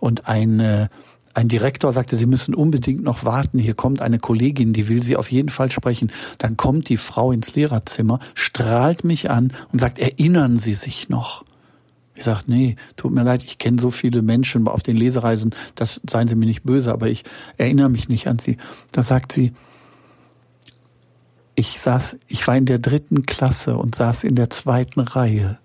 und 0.00 0.28
eine 0.28 0.88
ein 1.36 1.48
Direktor 1.48 1.92
sagte, 1.92 2.16
Sie 2.16 2.24
müssen 2.24 2.54
unbedingt 2.54 3.02
noch 3.02 3.26
warten. 3.26 3.58
Hier 3.58 3.74
kommt 3.74 4.00
eine 4.00 4.18
Kollegin, 4.18 4.72
die 4.72 4.88
will 4.88 5.02
Sie 5.02 5.16
auf 5.16 5.30
jeden 5.30 5.50
Fall 5.50 5.70
sprechen. 5.70 6.10
Dann 6.38 6.56
kommt 6.56 6.88
die 6.88 6.96
Frau 6.96 7.30
ins 7.30 7.54
Lehrerzimmer, 7.54 8.20
strahlt 8.34 9.04
mich 9.04 9.28
an 9.28 9.52
und 9.70 9.78
sagt, 9.78 9.98
erinnern 9.98 10.56
Sie 10.56 10.72
sich 10.72 11.10
noch? 11.10 11.44
Ich 12.14 12.24
sage, 12.24 12.44
nee, 12.46 12.76
tut 12.96 13.12
mir 13.12 13.22
leid, 13.22 13.44
ich 13.44 13.58
kenne 13.58 13.82
so 13.82 13.90
viele 13.90 14.22
Menschen 14.22 14.66
auf 14.66 14.82
den 14.82 14.96
Lesereisen, 14.96 15.54
das 15.74 16.00
seien 16.08 16.26
Sie 16.26 16.36
mir 16.36 16.46
nicht 16.46 16.62
böse, 16.62 16.90
aber 16.90 17.08
ich 17.08 17.24
erinnere 17.58 17.90
mich 17.90 18.08
nicht 18.08 18.28
an 18.28 18.38
Sie. 18.38 18.56
Da 18.92 19.02
sagt 19.02 19.32
sie, 19.32 19.52
ich 21.54 21.78
saß, 21.78 22.16
ich 22.28 22.46
war 22.46 22.56
in 22.56 22.64
der 22.64 22.78
dritten 22.78 23.26
Klasse 23.26 23.76
und 23.76 23.94
saß 23.94 24.24
in 24.24 24.36
der 24.36 24.48
zweiten 24.48 25.00
Reihe. 25.00 25.58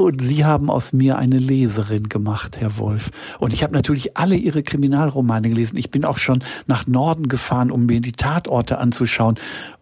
Und 0.00 0.22
Sie 0.22 0.46
haben 0.46 0.70
aus 0.70 0.94
mir 0.94 1.18
eine 1.18 1.38
Leserin 1.38 2.08
gemacht, 2.08 2.56
Herr 2.58 2.78
Wolf. 2.78 3.10
Und 3.38 3.52
ich 3.52 3.62
habe 3.62 3.74
natürlich 3.74 4.16
alle 4.16 4.34
Ihre 4.34 4.62
Kriminalromane 4.62 5.50
gelesen. 5.50 5.76
Ich 5.76 5.90
bin 5.90 6.06
auch 6.06 6.16
schon 6.16 6.42
nach 6.66 6.86
Norden 6.86 7.28
gefahren, 7.28 7.70
um 7.70 7.84
mir 7.84 8.00
die 8.00 8.12
Tatorte 8.12 8.78
anzuschauen. 8.78 9.38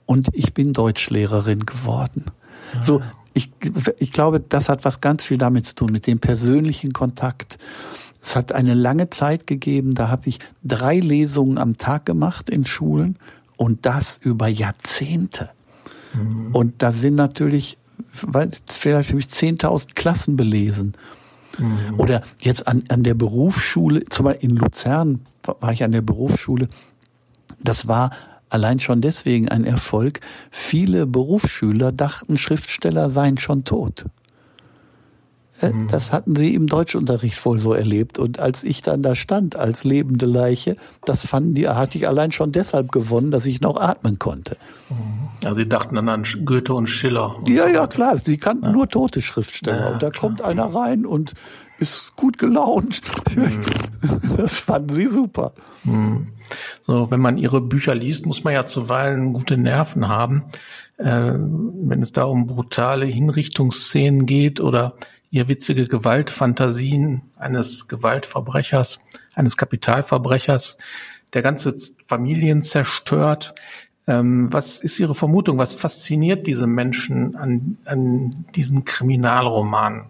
Und 0.06 0.28
ich 0.32 0.54
bin 0.54 0.72
Deutschlehrerin 0.72 1.64
geworden. 1.66 2.24
So, 2.80 3.00
ich, 3.32 3.52
ich 4.00 4.10
glaube, 4.10 4.40
das 4.40 4.68
hat 4.68 4.84
was 4.84 5.00
ganz 5.00 5.22
viel 5.22 5.38
damit 5.38 5.66
zu 5.66 5.76
tun, 5.76 5.92
mit 5.92 6.08
dem 6.08 6.18
persönlichen 6.18 6.92
Kontakt. 6.92 7.56
Es 8.20 8.34
hat 8.34 8.50
eine 8.50 8.74
lange 8.74 9.10
Zeit 9.10 9.46
gegeben, 9.46 9.94
da 9.94 10.08
habe 10.08 10.28
ich 10.28 10.40
drei 10.64 10.98
Lesungen 10.98 11.58
am 11.58 11.78
Tag 11.78 12.06
gemacht 12.06 12.50
in 12.50 12.66
Schulen 12.66 13.16
und 13.56 13.86
das 13.86 14.16
über 14.16 14.48
Jahrzehnte. 14.48 15.50
Mhm. 16.12 16.54
Und 16.56 16.82
da 16.82 16.90
sind 16.90 17.14
natürlich 17.14 17.78
vielleicht 18.12 19.10
habe 19.10 19.20
ich 19.20 19.26
10.000 19.26 19.94
Klassen 19.94 20.36
belesen. 20.36 20.94
Mhm. 21.58 21.98
Oder 21.98 22.22
jetzt 22.40 22.66
an, 22.66 22.84
an 22.88 23.02
der 23.02 23.14
Berufsschule, 23.14 24.04
zum 24.06 24.24
Beispiel 24.26 24.50
in 24.50 24.56
Luzern 24.56 25.20
war 25.42 25.72
ich 25.72 25.82
an 25.82 25.92
der 25.92 26.02
Berufsschule. 26.02 26.68
Das 27.62 27.88
war 27.88 28.10
allein 28.50 28.80
schon 28.80 29.00
deswegen 29.00 29.48
ein 29.48 29.64
Erfolg. 29.64 30.20
Viele 30.50 31.06
Berufsschüler 31.06 31.92
dachten, 31.92 32.38
Schriftsteller 32.38 33.08
seien 33.08 33.38
schon 33.38 33.64
tot. 33.64 34.04
Äh, 35.60 35.70
mhm. 35.70 35.88
Das 35.88 36.12
hatten 36.12 36.36
sie 36.36 36.54
im 36.54 36.66
Deutschunterricht 36.66 37.44
wohl 37.44 37.58
so 37.58 37.72
erlebt. 37.72 38.18
Und 38.18 38.38
als 38.38 38.64
ich 38.64 38.82
dann 38.82 39.02
da 39.02 39.14
stand 39.14 39.56
als 39.56 39.84
lebende 39.84 40.26
Leiche, 40.26 40.76
das 41.04 41.26
fanden 41.26 41.54
die, 41.54 41.68
hatte 41.68 41.98
ich 41.98 42.06
allein 42.06 42.32
schon 42.32 42.52
deshalb 42.52 42.92
gewonnen, 42.92 43.30
dass 43.30 43.46
ich 43.46 43.60
noch 43.60 43.80
atmen 43.80 44.18
konnte. 44.18 44.56
Mhm. 44.90 45.28
Also 45.44 45.56
sie 45.56 45.68
dachten 45.68 45.94
dann 45.94 46.08
an 46.08 46.24
Goethe 46.44 46.74
und 46.74 46.88
Schiller. 46.88 47.36
Und 47.38 47.48
ja, 47.48 47.66
so 47.66 47.74
ja, 47.74 47.86
klar. 47.86 48.18
Sie 48.18 48.38
kannten 48.38 48.66
ja. 48.66 48.72
nur 48.72 48.88
tote 48.88 49.22
Schriftsteller. 49.22 49.80
Ja, 49.80 49.88
und 49.90 50.02
da 50.02 50.10
klar. 50.10 50.20
kommt 50.20 50.42
einer 50.42 50.66
rein 50.66 51.06
und 51.06 51.34
ist 51.78 52.16
gut 52.16 52.38
gelaunt. 52.38 53.00
Mhm. 53.34 53.64
Das 54.36 54.60
fanden 54.60 54.94
sie 54.94 55.08
super. 55.08 55.52
Mhm. 55.82 56.28
So, 56.82 57.10
wenn 57.10 57.20
man 57.20 57.36
ihre 57.36 57.60
Bücher 57.60 57.96
liest, 57.96 58.26
muss 58.26 58.44
man 58.44 58.54
ja 58.54 58.64
zuweilen 58.64 59.32
gute 59.32 59.56
Nerven 59.56 60.08
haben. 60.08 60.44
Äh, 60.98 61.32
wenn 61.32 62.00
es 62.00 62.12
da 62.12 62.24
um 62.24 62.46
brutale 62.46 63.06
Hinrichtungsszenen 63.06 64.26
geht 64.26 64.60
oder 64.60 64.94
ihr 65.30 65.48
witzige 65.48 65.86
Gewaltfantasien 65.86 67.22
eines 67.36 67.88
Gewaltverbrechers, 67.88 69.00
eines 69.34 69.56
Kapitalverbrechers, 69.56 70.78
der 71.34 71.42
ganze 71.42 71.76
Familien 72.06 72.62
zerstört. 72.62 73.54
Ähm, 74.06 74.52
was 74.52 74.80
ist 74.80 74.98
Ihre 74.98 75.14
Vermutung? 75.14 75.58
Was 75.58 75.74
fasziniert 75.74 76.46
diese 76.46 76.66
Menschen 76.66 77.36
an, 77.36 77.78
an 77.84 78.46
diesen 78.54 78.84
Kriminalromanen? 78.84 80.06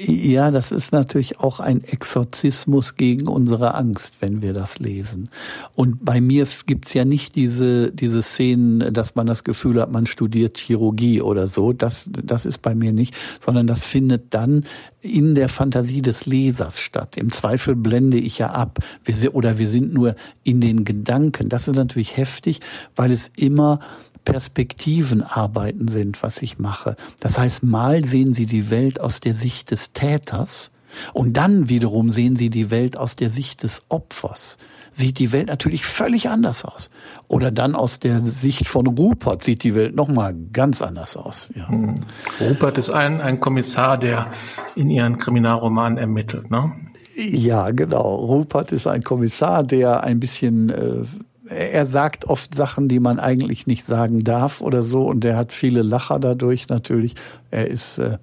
Ja, 0.00 0.52
das 0.52 0.70
ist 0.70 0.92
natürlich 0.92 1.40
auch 1.40 1.58
ein 1.58 1.82
Exorzismus 1.82 2.94
gegen 2.94 3.26
unsere 3.26 3.74
Angst, 3.74 4.16
wenn 4.20 4.42
wir 4.42 4.52
das 4.52 4.78
lesen. 4.78 5.28
Und 5.74 6.04
bei 6.04 6.20
mir 6.20 6.46
gibt's 6.66 6.94
ja 6.94 7.04
nicht 7.04 7.34
diese, 7.34 7.90
diese 7.90 8.22
Szenen, 8.22 8.92
dass 8.94 9.16
man 9.16 9.26
das 9.26 9.42
Gefühl 9.42 9.80
hat, 9.80 9.90
man 9.90 10.06
studiert 10.06 10.56
Chirurgie 10.56 11.20
oder 11.20 11.48
so. 11.48 11.72
Das, 11.72 12.08
das 12.12 12.44
ist 12.46 12.62
bei 12.62 12.76
mir 12.76 12.92
nicht, 12.92 13.16
sondern 13.44 13.66
das 13.66 13.86
findet 13.86 14.32
dann 14.34 14.66
in 15.00 15.34
der 15.34 15.48
Fantasie 15.48 16.02
des 16.02 16.26
Lesers 16.26 16.78
statt. 16.78 17.16
Im 17.16 17.32
Zweifel 17.32 17.74
blende 17.74 18.18
ich 18.18 18.38
ja 18.38 18.50
ab. 18.50 18.78
Wir, 19.04 19.34
oder 19.34 19.58
wir 19.58 19.66
sind 19.66 19.92
nur 19.92 20.14
in 20.44 20.60
den 20.60 20.84
Gedanken. 20.84 21.48
Das 21.48 21.66
ist 21.66 21.74
natürlich 21.74 22.16
heftig, 22.16 22.60
weil 22.94 23.10
es 23.10 23.32
immer 23.36 23.80
Perspektivenarbeiten 24.28 25.88
sind, 25.88 26.22
was 26.22 26.42
ich 26.42 26.58
mache. 26.58 26.96
Das 27.20 27.38
heißt, 27.38 27.62
mal 27.62 28.04
sehen 28.04 28.34
Sie 28.34 28.46
die 28.46 28.70
Welt 28.70 29.00
aus 29.00 29.20
der 29.20 29.32
Sicht 29.32 29.70
des 29.70 29.92
Täters 29.92 30.70
Und 31.12 31.36
dann 31.36 31.68
wiederum 31.68 32.12
sehen 32.12 32.36
sie 32.36 32.50
die 32.50 32.70
Welt 32.70 32.96
aus 32.96 33.16
der 33.16 33.30
Sicht 33.30 33.62
des 33.62 33.82
Opfers. 33.88 34.56
Sieht 34.90 35.18
die 35.18 35.32
Welt 35.32 35.48
natürlich 35.48 35.84
völlig 35.84 36.28
anders 36.28 36.64
aus. 36.64 36.90
Oder 37.28 37.50
dann 37.50 37.74
aus 37.74 38.00
der 38.00 38.20
Sicht 38.20 38.66
von 38.66 38.86
Rupert 38.86 39.44
sieht 39.44 39.62
die 39.62 39.74
Welt 39.74 39.94
nochmal 39.94 40.34
ganz 40.52 40.82
anders 40.82 41.16
aus. 41.16 41.50
Ja. 41.54 41.68
Hm. 41.68 41.96
Rupert 42.40 42.78
ist 42.78 42.90
ein, 42.90 43.20
ein 43.20 43.38
Kommissar, 43.40 43.98
der 43.98 44.32
in 44.74 44.88
ihren 44.88 45.18
Kriminalromanen 45.18 45.98
ermittelt, 45.98 46.50
ne? 46.50 46.72
Ja, 47.16 47.70
genau. 47.70 48.14
Rupert 48.14 48.72
ist 48.72 48.86
ein 48.86 49.02
Kommissar, 49.02 49.64
der 49.64 50.04
ein 50.04 50.20
bisschen 50.20 50.70
äh, 50.70 51.04
er 51.48 51.86
sagt 51.86 52.26
oft 52.26 52.54
Sachen, 52.54 52.88
die 52.88 53.00
man 53.00 53.18
eigentlich 53.18 53.66
nicht 53.66 53.84
sagen 53.84 54.24
darf 54.24 54.60
oder 54.60 54.82
so, 54.82 55.06
und 55.06 55.24
er 55.24 55.36
hat 55.36 55.52
viele 55.52 55.82
Lacher 55.82 56.18
dadurch 56.18 56.68
natürlich. 56.68 57.14
Er 57.50 57.68
ist 57.68 57.98
äh, 57.98 58.18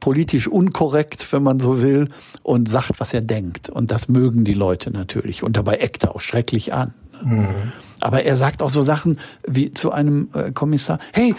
politisch 0.00 0.48
unkorrekt, 0.48 1.32
wenn 1.32 1.42
man 1.42 1.60
so 1.60 1.82
will, 1.82 2.08
und 2.42 2.68
sagt, 2.68 3.00
was 3.00 3.14
er 3.14 3.20
denkt. 3.20 3.68
Und 3.68 3.90
das 3.90 4.08
mögen 4.08 4.44
die 4.44 4.54
Leute 4.54 4.90
natürlich. 4.90 5.42
Und 5.42 5.56
dabei 5.56 5.76
eckt 5.76 6.04
er 6.04 6.14
auch 6.14 6.20
schrecklich 6.20 6.72
an. 6.72 6.94
Mhm. 7.22 7.72
Aber 8.00 8.22
er 8.22 8.36
sagt 8.36 8.62
auch 8.62 8.70
so 8.70 8.82
Sachen 8.82 9.18
wie 9.46 9.72
zu 9.72 9.90
einem 9.90 10.28
äh, 10.34 10.52
Kommissar, 10.52 10.98
hey, 11.12 11.34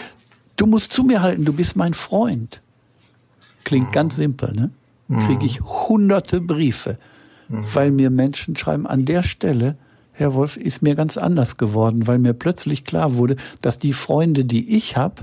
du 0.56 0.66
musst 0.66 0.92
zu 0.92 1.04
mir 1.04 1.22
halten, 1.22 1.44
du 1.44 1.52
bist 1.52 1.76
mein 1.76 1.94
Freund. 1.94 2.60
Klingt 3.64 3.88
mhm. 3.88 3.92
ganz 3.92 4.16
simpel, 4.16 4.52
ne? 4.52 4.70
Kriege 5.26 5.44
ich 5.44 5.60
hunderte 5.60 6.40
Briefe, 6.40 6.96
mhm. 7.48 7.64
weil 7.74 7.90
mir 7.90 8.10
Menschen 8.10 8.54
schreiben, 8.54 8.86
an 8.86 9.06
der 9.06 9.24
Stelle, 9.24 9.76
Herr 10.20 10.34
Wolf, 10.34 10.56
ist 10.56 10.82
mir 10.82 10.94
ganz 10.94 11.16
anders 11.16 11.56
geworden, 11.56 12.06
weil 12.06 12.18
mir 12.18 12.34
plötzlich 12.34 12.84
klar 12.84 13.14
wurde, 13.14 13.36
dass 13.62 13.78
die 13.78 13.94
Freunde, 13.94 14.44
die 14.44 14.76
ich 14.76 14.96
habe, 14.96 15.22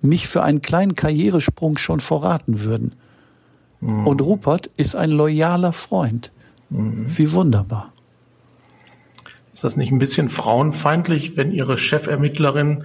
mich 0.00 0.28
für 0.28 0.42
einen 0.42 0.60
kleinen 0.60 0.94
Karrieresprung 0.94 1.78
schon 1.78 2.00
verraten 2.00 2.60
würden. 2.60 2.94
Mhm. 3.80 4.06
Und 4.06 4.20
Rupert 4.20 4.70
ist 4.76 4.96
ein 4.96 5.10
loyaler 5.10 5.72
Freund. 5.72 6.32
Mhm. 6.68 7.06
Wie 7.16 7.32
wunderbar. 7.32 7.92
Ist 9.52 9.62
das 9.62 9.76
nicht 9.76 9.92
ein 9.92 10.00
bisschen 10.00 10.30
frauenfeindlich, 10.30 11.36
wenn 11.36 11.52
Ihre 11.52 11.76
Chefermittlerin 11.76 12.84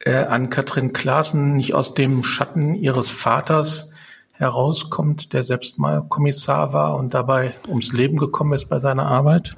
äh, 0.00 0.14
an 0.14 0.50
Katrin 0.50 0.92
Klaassen 0.92 1.52
nicht 1.52 1.74
aus 1.74 1.94
dem 1.94 2.24
Schatten 2.24 2.74
ihres 2.74 3.12
Vaters 3.12 3.90
herauskommt, 4.32 5.32
der 5.32 5.44
selbst 5.44 5.78
mal 5.78 6.02
Kommissar 6.08 6.72
war 6.72 6.96
und 6.96 7.14
dabei 7.14 7.54
ums 7.68 7.92
Leben 7.92 8.16
gekommen 8.16 8.54
ist 8.54 8.68
bei 8.68 8.80
seiner 8.80 9.06
Arbeit? 9.06 9.54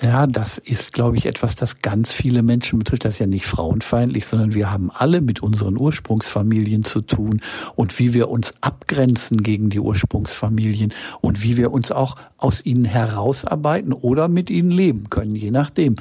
Ja, 0.00 0.28
das 0.28 0.58
ist, 0.58 0.92
glaube 0.92 1.16
ich, 1.16 1.26
etwas, 1.26 1.56
das 1.56 1.82
ganz 1.82 2.12
viele 2.12 2.42
Menschen 2.42 2.78
betrifft. 2.78 3.04
Das 3.04 3.14
ist 3.14 3.18
ja 3.18 3.26
nicht 3.26 3.46
frauenfeindlich, 3.46 4.26
sondern 4.26 4.54
wir 4.54 4.70
haben 4.70 4.90
alle 4.92 5.20
mit 5.20 5.40
unseren 5.42 5.76
Ursprungsfamilien 5.76 6.84
zu 6.84 7.00
tun 7.00 7.40
und 7.74 7.98
wie 7.98 8.14
wir 8.14 8.28
uns 8.28 8.54
abgrenzen 8.60 9.42
gegen 9.42 9.70
die 9.70 9.80
Ursprungsfamilien 9.80 10.94
und 11.20 11.42
wie 11.42 11.56
wir 11.56 11.72
uns 11.72 11.90
auch 11.90 12.16
aus 12.36 12.64
ihnen 12.64 12.84
herausarbeiten 12.84 13.92
oder 13.92 14.28
mit 14.28 14.50
ihnen 14.50 14.70
leben 14.70 15.10
können, 15.10 15.34
je 15.34 15.50
nachdem. 15.50 15.96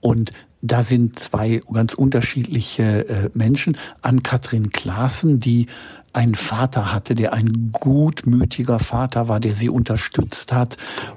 Und 0.00 0.32
da 0.60 0.82
sind 0.82 1.18
zwei 1.18 1.62
ganz 1.72 1.94
unterschiedliche 1.94 3.08
äh, 3.08 3.30
Menschen. 3.32 3.78
An 4.02 4.22
Katrin 4.22 4.70
Klaassen, 4.70 5.40
die 5.40 5.66
einen 6.12 6.34
Vater 6.34 6.92
hatte, 6.92 7.14
der 7.14 7.32
ein 7.32 7.70
gutmütiger 7.72 8.78
Vater 8.78 9.28
war, 9.28 9.40
der 9.40 9.54
sie 9.54 9.68
unterstützt 9.68 10.52
hat 10.52 10.76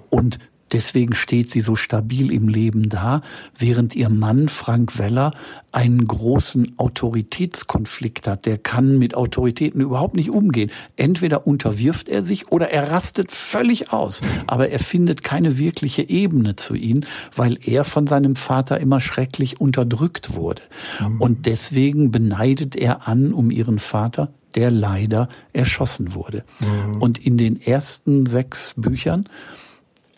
und 0.10 0.38
Deswegen 0.72 1.16
steht 1.16 1.50
sie 1.52 1.62
so 1.62 1.76
stabil 1.76 2.32
im 2.32 2.48
Leben 2.48 2.90
da, 2.90 3.22
während 3.58 3.96
ihr 3.96 4.10
Mann 4.10 4.48
Frank 4.50 4.98
Weller 4.98 5.34
einen 5.72 6.06
großen 6.06 6.78
Autoritätskonflikt 6.78 8.28
hat. 8.28 8.46
Der 8.46 8.58
kann 8.58 8.98
mit 8.98 9.16
Autoritäten 9.16 9.82
überhaupt 9.82 10.16
nicht 10.16 10.30
umgehen. 10.30 10.72
Entweder 10.96 11.48
unterwirft 11.48 12.10
er 12.10 12.24
sich 12.24 12.52
oder 12.52 12.72
er 12.72 12.92
rastet 12.92 13.32
völlig 13.32 13.92
aus. 13.92 14.22
Aber 14.48 14.70
er 14.70 14.80
findet 14.80 15.24
keine 15.24 15.58
wirkliche 15.58 16.08
Ebene 16.08 16.56
zu 16.56 16.76
ihnen, 16.76 17.06
weil 17.36 17.58
er 17.66 17.84
von 17.84 18.08
seinem 18.08 18.36
Vater 18.36 18.80
immer 18.80 19.00
schrecklich 19.00 19.60
unterdrückt 19.60 20.36
wurde. 20.36 20.62
Mhm. 21.00 21.22
Und 21.22 21.46
deswegen 21.46 22.12
beneidet 22.12 22.76
er 22.76 23.08
an 23.08 23.34
um 23.34 23.52
ihren 23.52 23.80
Vater, 23.80 24.34
der 24.56 24.72
leider 24.72 25.30
erschossen 25.54 26.14
wurde. 26.14 26.44
Mhm. 26.60 27.02
Und 27.02 27.26
in 27.26 27.38
den 27.38 27.62
ersten 27.62 28.26
sechs 28.26 28.74
Büchern 28.76 29.28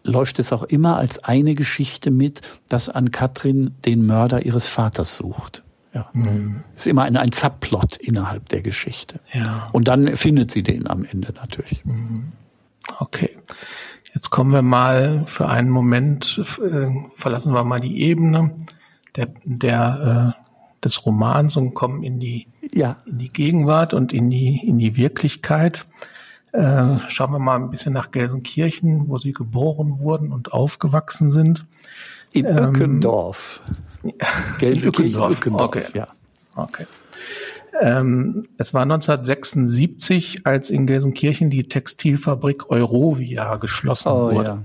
läuft 0.04 0.40
es 0.40 0.52
auch 0.52 0.64
immer 0.64 0.98
als 0.98 1.24
eine 1.24 1.56
Geschichte 1.56 2.12
mit, 2.12 2.42
dass 2.68 2.90
an 2.90 3.12
Katrin 3.12 3.76
den 3.86 4.06
Mörder 4.06 4.46
ihres 4.46 4.68
Vaters 4.68 5.16
sucht. 5.16 5.64
Ja. 5.94 6.10
Mhm. 6.14 6.64
Ist 6.76 6.88
immer 6.88 7.04
ein, 7.04 7.16
ein 7.18 7.32
Subplot 7.32 7.98
innerhalb 7.98 8.50
der 8.50 8.62
Geschichte. 8.62 9.20
Ja. 9.32 9.70
Und 9.72 9.88
dann 9.88 10.16
findet 10.18 10.52
sie 10.52 10.64
den 10.64 10.88
am 10.88 11.06
Ende 11.06 11.34
natürlich. 11.34 11.86
Mhm. 11.86 12.34
Okay. 13.00 13.30
Jetzt 14.14 14.30
kommen 14.30 14.52
wir 14.52 14.62
mal 14.62 15.24
für 15.26 15.50
einen 15.50 15.70
Moment, 15.70 16.40
äh, 16.62 16.88
verlassen 17.16 17.54
wir 17.54 17.64
mal 17.64 17.80
die 17.80 18.02
Ebene 18.02 18.56
der, 19.16 19.30
der, 19.44 20.36
äh, 20.38 20.84
des 20.84 21.06
Romans 21.06 21.56
und 21.56 21.74
kommen 21.74 22.04
in 22.04 22.20
die, 22.20 22.48
ja. 22.74 22.98
in 23.06 23.20
die 23.20 23.30
Gegenwart 23.30 23.94
und 23.94 24.14
in 24.14 24.30
die, 24.30 24.58
in 24.68 24.78
die 24.78 24.98
Wirklichkeit. 24.98 25.86
Äh, 26.54 27.00
schauen 27.08 27.32
wir 27.32 27.40
mal 27.40 27.56
ein 27.56 27.72
bisschen 27.72 27.94
nach 27.94 28.12
Gelsenkirchen, 28.12 29.10
wo 29.10 29.18
Sie 29.18 29.34
geboren 29.34 30.00
wurden 30.00 30.32
und 30.32 30.54
aufgewachsen 30.54 31.32
sind. 31.32 31.66
In 32.32 32.46
ähm, 32.46 32.58
Öckendorf. 32.58 33.62
Gelsenkirchen, 34.60 35.16
Öckendorf. 35.16 35.38
Öckendorf. 35.40 35.66
Okay. 35.66 35.84
Ja. 35.94 36.08
okay. 36.56 36.86
Ähm, 37.82 38.48
es 38.60 38.74
war 38.76 38.84
1976, 38.84 40.46
als 40.46 40.70
in 40.70 40.86
Gelsenkirchen 40.86 41.50
die 41.50 41.68
Textilfabrik 41.68 42.70
Eurovia 42.70 43.56
geschlossen 43.56 44.10
oh, 44.10 44.32
wurde. 44.32 44.48
Ja. 44.48 44.64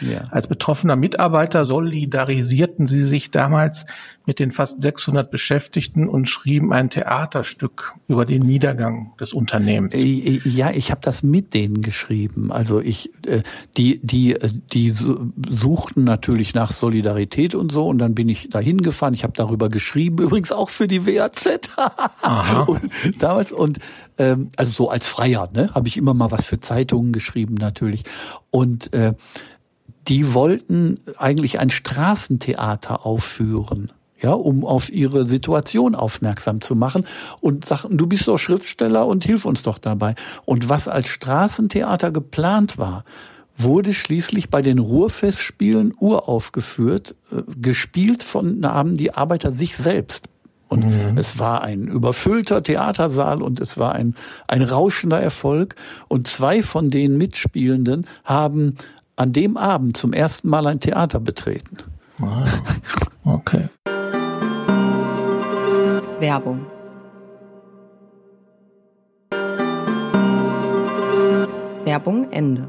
Ja. 0.00 0.24
Als 0.30 0.48
betroffener 0.48 0.96
Mitarbeiter 0.96 1.64
solidarisierten 1.64 2.86
sie 2.86 3.04
sich 3.04 3.30
damals 3.30 3.86
mit 4.28 4.38
den 4.38 4.52
fast 4.52 4.80
600 4.80 5.30
Beschäftigten 5.30 6.06
und 6.06 6.28
schrieben 6.28 6.70
ein 6.74 6.90
Theaterstück 6.90 7.94
über 8.08 8.26
den 8.26 8.42
Niedergang 8.42 9.14
des 9.18 9.32
Unternehmens. 9.32 9.94
Äh, 9.94 10.02
äh, 10.02 10.40
ja, 10.44 10.70
ich 10.70 10.90
habe 10.90 11.00
das 11.02 11.22
mit 11.22 11.54
denen 11.54 11.80
geschrieben. 11.80 12.52
Also 12.52 12.78
ich, 12.80 13.10
äh, 13.26 13.40
die, 13.78 14.00
die, 14.02 14.36
die 14.70 14.94
suchten 15.48 16.04
natürlich 16.04 16.54
nach 16.54 16.72
Solidarität 16.72 17.54
und 17.54 17.72
so 17.72 17.88
und 17.88 17.96
dann 17.98 18.14
bin 18.14 18.28
ich 18.28 18.50
dahin 18.50 18.82
gefahren. 18.82 19.14
Ich 19.14 19.24
habe 19.24 19.32
darüber 19.34 19.70
geschrieben, 19.70 20.18
übrigens 20.22 20.52
auch 20.52 20.68
für 20.68 20.86
die 20.86 21.06
WAZ 21.06 21.46
und 22.66 22.90
damals 23.18 23.50
und 23.50 23.78
ähm, 24.18 24.50
also 24.58 24.72
so 24.72 24.90
als 24.90 25.06
Freier, 25.06 25.48
ne, 25.54 25.74
habe 25.74 25.88
ich 25.88 25.96
immer 25.96 26.12
mal 26.12 26.30
was 26.30 26.44
für 26.44 26.60
Zeitungen 26.60 27.12
geschrieben 27.12 27.54
natürlich 27.54 28.04
und 28.50 28.92
äh, 28.92 29.14
die 30.08 30.34
wollten 30.34 31.00
eigentlich 31.16 31.60
ein 31.60 31.70
Straßentheater 31.70 33.04
aufführen 33.04 33.92
ja, 34.20 34.32
um 34.32 34.64
auf 34.64 34.90
ihre 34.90 35.26
Situation 35.26 35.94
aufmerksam 35.94 36.60
zu 36.60 36.74
machen 36.74 37.06
und 37.40 37.64
sagten, 37.64 37.96
du 37.96 38.06
bist 38.06 38.26
doch 38.26 38.38
Schriftsteller 38.38 39.06
und 39.06 39.24
hilf 39.24 39.44
uns 39.44 39.62
doch 39.62 39.78
dabei. 39.78 40.14
Und 40.44 40.68
was 40.68 40.88
als 40.88 41.08
Straßentheater 41.08 42.10
geplant 42.10 42.78
war, 42.78 43.04
wurde 43.56 43.94
schließlich 43.94 44.50
bei 44.50 44.62
den 44.62 44.78
Ruhrfestspielen 44.78 45.94
uraufgeführt, 45.98 47.14
äh, 47.30 47.42
gespielt 47.60 48.22
von 48.22 48.64
haben 48.66 48.96
die 48.96 49.14
Arbeiter 49.14 49.50
sich 49.50 49.76
selbst. 49.76 50.26
Und 50.68 50.84
mhm. 50.84 51.16
es 51.16 51.38
war 51.38 51.62
ein 51.62 51.84
überfüllter 51.88 52.62
Theatersaal 52.62 53.40
und 53.40 53.58
es 53.58 53.78
war 53.78 53.94
ein, 53.94 54.14
ein 54.48 54.62
rauschender 54.62 55.20
Erfolg. 55.20 55.76
Und 56.08 56.26
zwei 56.26 56.62
von 56.62 56.90
den 56.90 57.16
Mitspielenden 57.16 58.06
haben 58.22 58.76
an 59.18 59.32
dem 59.32 59.56
Abend 59.56 59.96
zum 59.96 60.12
ersten 60.12 60.48
Mal 60.48 60.66
ein 60.66 60.80
Theater 60.80 61.18
betreten. 61.18 61.78
Ah, 62.22 62.46
okay. 63.24 63.68
Werbung. 66.20 66.66
Werbung 71.84 72.30
Ende. 72.30 72.68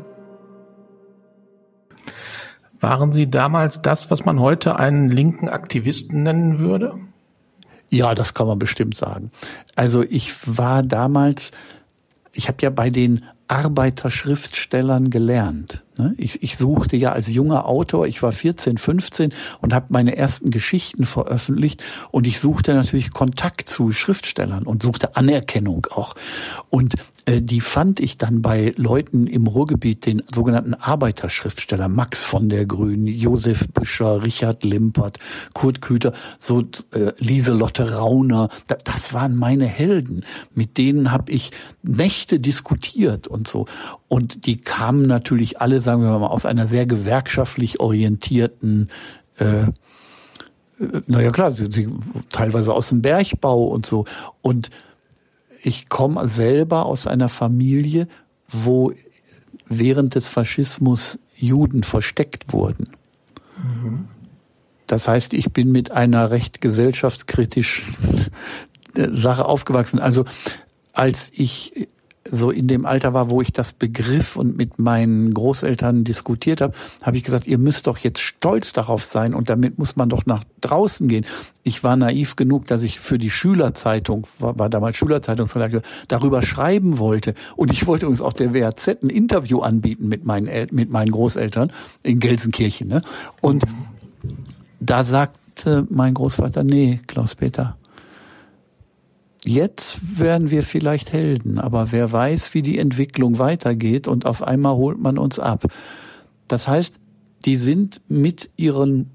Waren 2.80 3.12
Sie 3.12 3.30
damals 3.30 3.82
das, 3.82 4.10
was 4.10 4.26
man 4.26 4.40
heute 4.40 4.80
einen 4.80 5.10
linken 5.10 5.50
Aktivisten 5.50 6.24
nennen 6.24 6.60
würde? 6.60 6.96
Ja, 7.90 8.16
das 8.16 8.34
kann 8.34 8.48
man 8.48 8.58
bestimmt 8.58 8.96
sagen. 8.96 9.32
Also 9.76 10.04
ich 10.04 10.58
war 10.58 10.84
damals, 10.84 11.52
ich 12.34 12.48
habe 12.48 12.58
ja 12.62 12.70
bei 12.70 12.90
den 12.90 13.26
Arbeiterschriftstellern 13.50 15.10
gelernt. 15.10 15.84
Ne? 15.98 16.14
Ich, 16.18 16.44
ich 16.44 16.56
suchte 16.58 16.96
ja 16.96 17.12
als 17.12 17.28
junger 17.28 17.66
Autor, 17.66 18.06
ich 18.06 18.22
war 18.22 18.32
14, 18.32 18.78
15 18.78 19.34
und 19.60 19.74
habe 19.74 19.88
meine 19.90 20.16
ersten 20.16 20.52
Geschichten 20.52 21.06
veröffentlicht 21.06 21.84
und 22.12 22.28
ich 22.28 22.40
suchte 22.40 22.74
natürlich 22.76 23.12
Kontakt 23.12 23.68
zu 23.68 23.92
Schriftstellern 23.92 24.64
und 24.64 24.84
suchte 24.84 25.16
Anerkennung 25.16 25.88
auch. 25.90 26.14
Und 26.70 26.94
die 27.30 27.62
fand 27.62 28.00
ich 28.00 28.18
dann 28.18 28.42
bei 28.42 28.74
Leuten 28.76 29.28
im 29.28 29.46
Ruhrgebiet, 29.46 30.06
den 30.06 30.24
sogenannten 30.34 30.74
Arbeiterschriftsteller, 30.74 31.88
Max 31.88 32.24
von 32.24 32.50
der 32.50 32.65
Grün, 32.65 33.06
Josef 33.08 33.68
Büscher, 33.68 34.24
Richard 34.24 34.63
Limpert, 34.63 35.20
Kurt 35.54 35.82
Küter, 35.82 36.13
so 36.39 36.62
äh, 36.94 37.12
Lieselotte 37.20 37.96
Rauner, 37.96 38.50
da, 38.68 38.78
das 38.84 39.13
waren 39.13 39.36
meine 39.36 39.68
Helden. 39.68 40.26
Mit 40.56 40.78
denen 40.78 41.12
habe 41.12 41.32
ich 41.32 41.52
Nächte 41.84 42.39
diskutiert 42.39 43.28
und 43.28 43.48
so. 43.48 43.68
Und 44.08 44.46
die 44.46 44.58
kamen 44.58 45.04
natürlich 45.04 45.62
alle, 45.62 45.80
sagen 45.80 46.02
wir 46.02 46.18
mal, 46.20 46.28
aus 46.28 46.46
einer 46.46 46.65
sehr 46.65 46.86
gewerkschaftlich 46.86 47.80
orientierten 47.80 48.89
äh, 49.39 49.46
äh 49.46 49.68
naja 51.08 51.32
klar, 51.32 51.52
sie, 51.52 51.89
teilweise 52.32 52.74
aus 52.74 52.89
dem 52.89 53.02
Bergbau 53.02 53.65
und 53.65 53.86
so. 53.86 54.06
Und 54.42 54.70
ich 55.62 55.89
komme 55.89 56.28
selber 56.30 56.86
aus 56.86 57.08
einer 57.08 57.30
Familie, 57.30 58.08
wo 58.48 58.93
während 59.67 60.15
des 60.15 60.28
Faschismus 60.28 61.19
Juden 61.36 61.84
versteckt 61.84 62.52
wurden. 62.54 62.89
Mhm. 63.58 64.08
Das 64.88 65.08
heißt, 65.08 65.34
ich 65.34 65.54
bin 65.54 65.72
mit 65.72 65.91
einer 65.91 66.32
recht 66.32 66.62
gesellschaftskritisch 66.62 67.84
Sache 68.95 69.45
aufgewachsen. 69.45 70.00
Also 70.00 70.26
als 70.93 71.32
ich 71.34 71.88
so 72.32 72.52
in 72.52 72.68
dem 72.68 72.86
Alter 72.86 73.13
war, 73.13 73.30
wo 73.30 73.42
ich 73.42 73.52
das 73.52 73.74
begriff 73.74 74.36
und 74.36 74.58
mit 74.58 74.80
meinen 74.80 75.34
Großeltern 75.34 76.04
diskutiert 76.04 76.62
habe, 76.62 76.74
habe 77.02 77.18
ich 77.18 77.24
gesagt, 77.24 77.48
ihr 77.48 77.58
müsst 77.58 77.88
doch 77.88 77.98
jetzt 77.98 78.20
stolz 78.20 78.74
darauf 78.74 79.04
sein 79.04 79.34
und 79.34 79.50
damit 79.50 79.78
muss 79.78 79.96
man 79.96 80.10
doch 80.10 80.26
nach 80.26 80.44
draußen 80.62 81.08
gehen. 81.08 81.26
Ich 81.63 81.84
war 81.84 81.96
naiv 81.96 82.36
genug, 82.36 82.65
dass 82.65 82.84
ich 82.84 83.00
für 83.00 83.18
die 83.18 83.30
Schülerzeitung, 83.30 84.28
war, 84.39 84.58
war 84.58 84.70
damals 84.70 84.98
Schülerzeitungsredakteur, 84.98 85.82
darüber 86.08 86.42
schreiben 86.42 86.98
wollte. 86.98 87.34
Und 87.56 87.72
ich 87.72 87.88
wollte 87.88 88.08
uns 88.08 88.22
auch 88.22 88.34
der 88.34 88.54
WAZ 88.54 88.88
ein 89.04 89.10
Interview 89.10 89.60
anbieten 89.60 90.08
mit 90.08 90.26
meinen, 90.26 90.48
El 90.48 90.68
mit 90.72 90.92
meinen 90.92 91.12
Großeltern 91.12 91.72
in 92.04 92.20
Gelsenkirchen. 92.20 92.88
Ne? 92.88 93.02
Und 93.42 93.63
da 94.80 95.04
sagte 95.04 95.88
mein 95.89 96.13
Großvater, 96.13 96.63
nee, 96.63 97.00
Klaus-Peter, 97.08 97.78
Jetzt 99.50 100.20
werden 100.20 100.52
wir 100.52 100.62
vielleicht 100.62 101.12
Helden, 101.12 101.58
aber 101.58 101.92
wer 101.92 102.12
weiß, 102.12 102.54
wie 102.54 102.62
die 102.62 102.78
Entwicklung 102.78 103.40
weitergeht 103.40 104.08
und 104.08 104.28
auf 104.28 104.44
einmal 104.44 104.76
holt 104.76 105.00
man 105.00 105.18
uns 105.18 105.40
ab. 105.40 105.66
Das 106.48 106.68
heißt, 106.68 107.00
die 107.46 107.56
sind 107.56 108.00
mit 108.08 108.52
ihren 108.58 109.10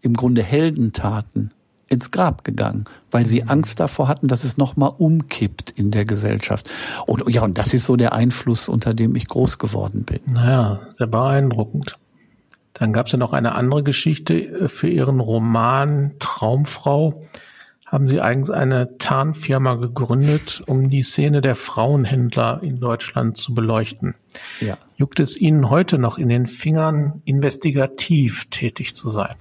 im 0.00 0.14
Grunde 0.14 0.42
Heldentaten 0.42 1.52
ins 1.88 2.10
Grab 2.10 2.44
gegangen, 2.44 2.86
weil 3.10 3.26
sie 3.26 3.42
mhm. 3.42 3.50
Angst 3.50 3.78
davor 3.78 4.08
hatten, 4.08 4.26
dass 4.26 4.44
es 4.44 4.56
nochmal 4.56 4.94
umkippt 4.96 5.68
in 5.72 5.90
der 5.90 6.06
Gesellschaft. 6.06 6.66
Und 7.04 7.28
ja, 7.28 7.42
und 7.42 7.58
das 7.58 7.74
ist 7.74 7.84
so 7.84 7.96
der 7.96 8.14
Einfluss, 8.14 8.70
unter 8.70 8.94
dem 8.94 9.14
ich 9.14 9.28
groß 9.28 9.58
geworden 9.58 10.04
bin. 10.04 10.20
Naja, 10.32 10.80
sehr 10.96 11.08
beeindruckend. 11.08 11.98
Dann 12.72 12.94
gab 12.94 13.04
es 13.04 13.12
ja 13.12 13.18
noch 13.18 13.34
eine 13.34 13.54
andere 13.54 13.82
Geschichte 13.82 14.34
äh, 14.34 14.68
für 14.68 14.88
Ihren 14.88 15.20
Roman 15.20 16.12
Traumfrau 16.20 17.22
haben 17.86 18.08
Sie 18.08 18.20
eigens 18.20 18.50
eine 18.50 18.96
Tarnfirma 18.98 19.74
gegründet, 19.74 20.62
um 20.66 20.90
die 20.90 21.02
Szene 21.02 21.40
der 21.42 21.54
Frauenhändler 21.54 22.60
in 22.62 22.80
Deutschland 22.80 23.36
zu 23.36 23.54
beleuchten. 23.54 24.14
Ja. 24.60 24.78
Juckt 24.96 25.20
es 25.20 25.36
Ihnen 25.36 25.70
heute 25.70 25.98
noch 25.98 26.18
in 26.18 26.28
den 26.28 26.46
Fingern, 26.46 27.20
investigativ 27.24 28.46
tätig 28.50 28.94
zu 28.94 29.10
sein? 29.10 29.34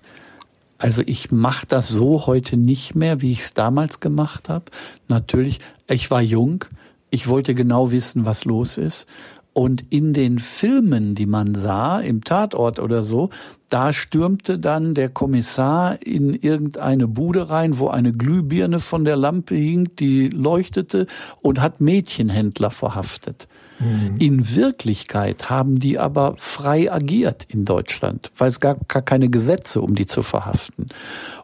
Also 0.78 1.02
ich 1.06 1.32
mache 1.32 1.66
das 1.66 1.88
so 1.88 2.26
heute 2.26 2.58
nicht 2.58 2.94
mehr, 2.94 3.22
wie 3.22 3.32
ich 3.32 3.40
es 3.40 3.54
damals 3.54 4.02
gemacht 4.02 4.50
habe. 4.50 4.66
Natürlich, 5.08 5.60
ich 5.90 6.12
war 6.12 6.22
jung, 6.22 6.66
ich 7.10 7.28
wollte 7.28 7.56
genau 7.56 7.92
wissen, 7.92 8.26
was 8.26 8.44
los 8.44 8.78
ist. 8.78 9.08
Und 9.54 9.84
in 9.92 10.14
den 10.14 10.40
Filmen, 10.40 11.14
die 11.14 11.28
man 11.28 11.54
sah, 11.54 12.00
im 12.00 12.24
Tatort 12.24 12.80
oder 12.80 13.04
so, 13.04 13.30
da 13.70 13.94
stürmte 13.94 14.58
dann 14.58 14.96
der 14.96 15.10
Kommissar 15.10 16.02
in 16.02 16.34
irgendeine 16.34 17.08
Bude 17.08 17.52
rein, 17.52 17.78
wo 17.78 17.88
eine 17.88 18.12
Glühbirne 18.12 18.80
von 18.80 19.06
der 19.06 19.16
Lampe 19.16 19.56
hing, 19.56 19.90
die 20.00 20.30
leuchtete 20.30 21.06
und 21.42 21.62
hat 21.62 21.82
Mädchenhändler 21.82 22.72
verhaftet. 22.72 23.48
Mhm. 23.80 24.18
In 24.18 24.56
Wirklichkeit 24.56 25.52
haben 25.52 25.80
die 25.80 26.00
aber 26.00 26.36
frei 26.38 26.92
agiert 26.92 27.46
in 27.48 27.64
Deutschland, 27.64 28.32
weil 28.38 28.50
es 28.50 28.60
gab 28.60 28.90
gar 28.90 29.04
keine 29.04 29.30
Gesetze, 29.30 29.82
um 29.82 29.94
die 29.94 30.08
zu 30.08 30.24
verhaften. 30.24 30.88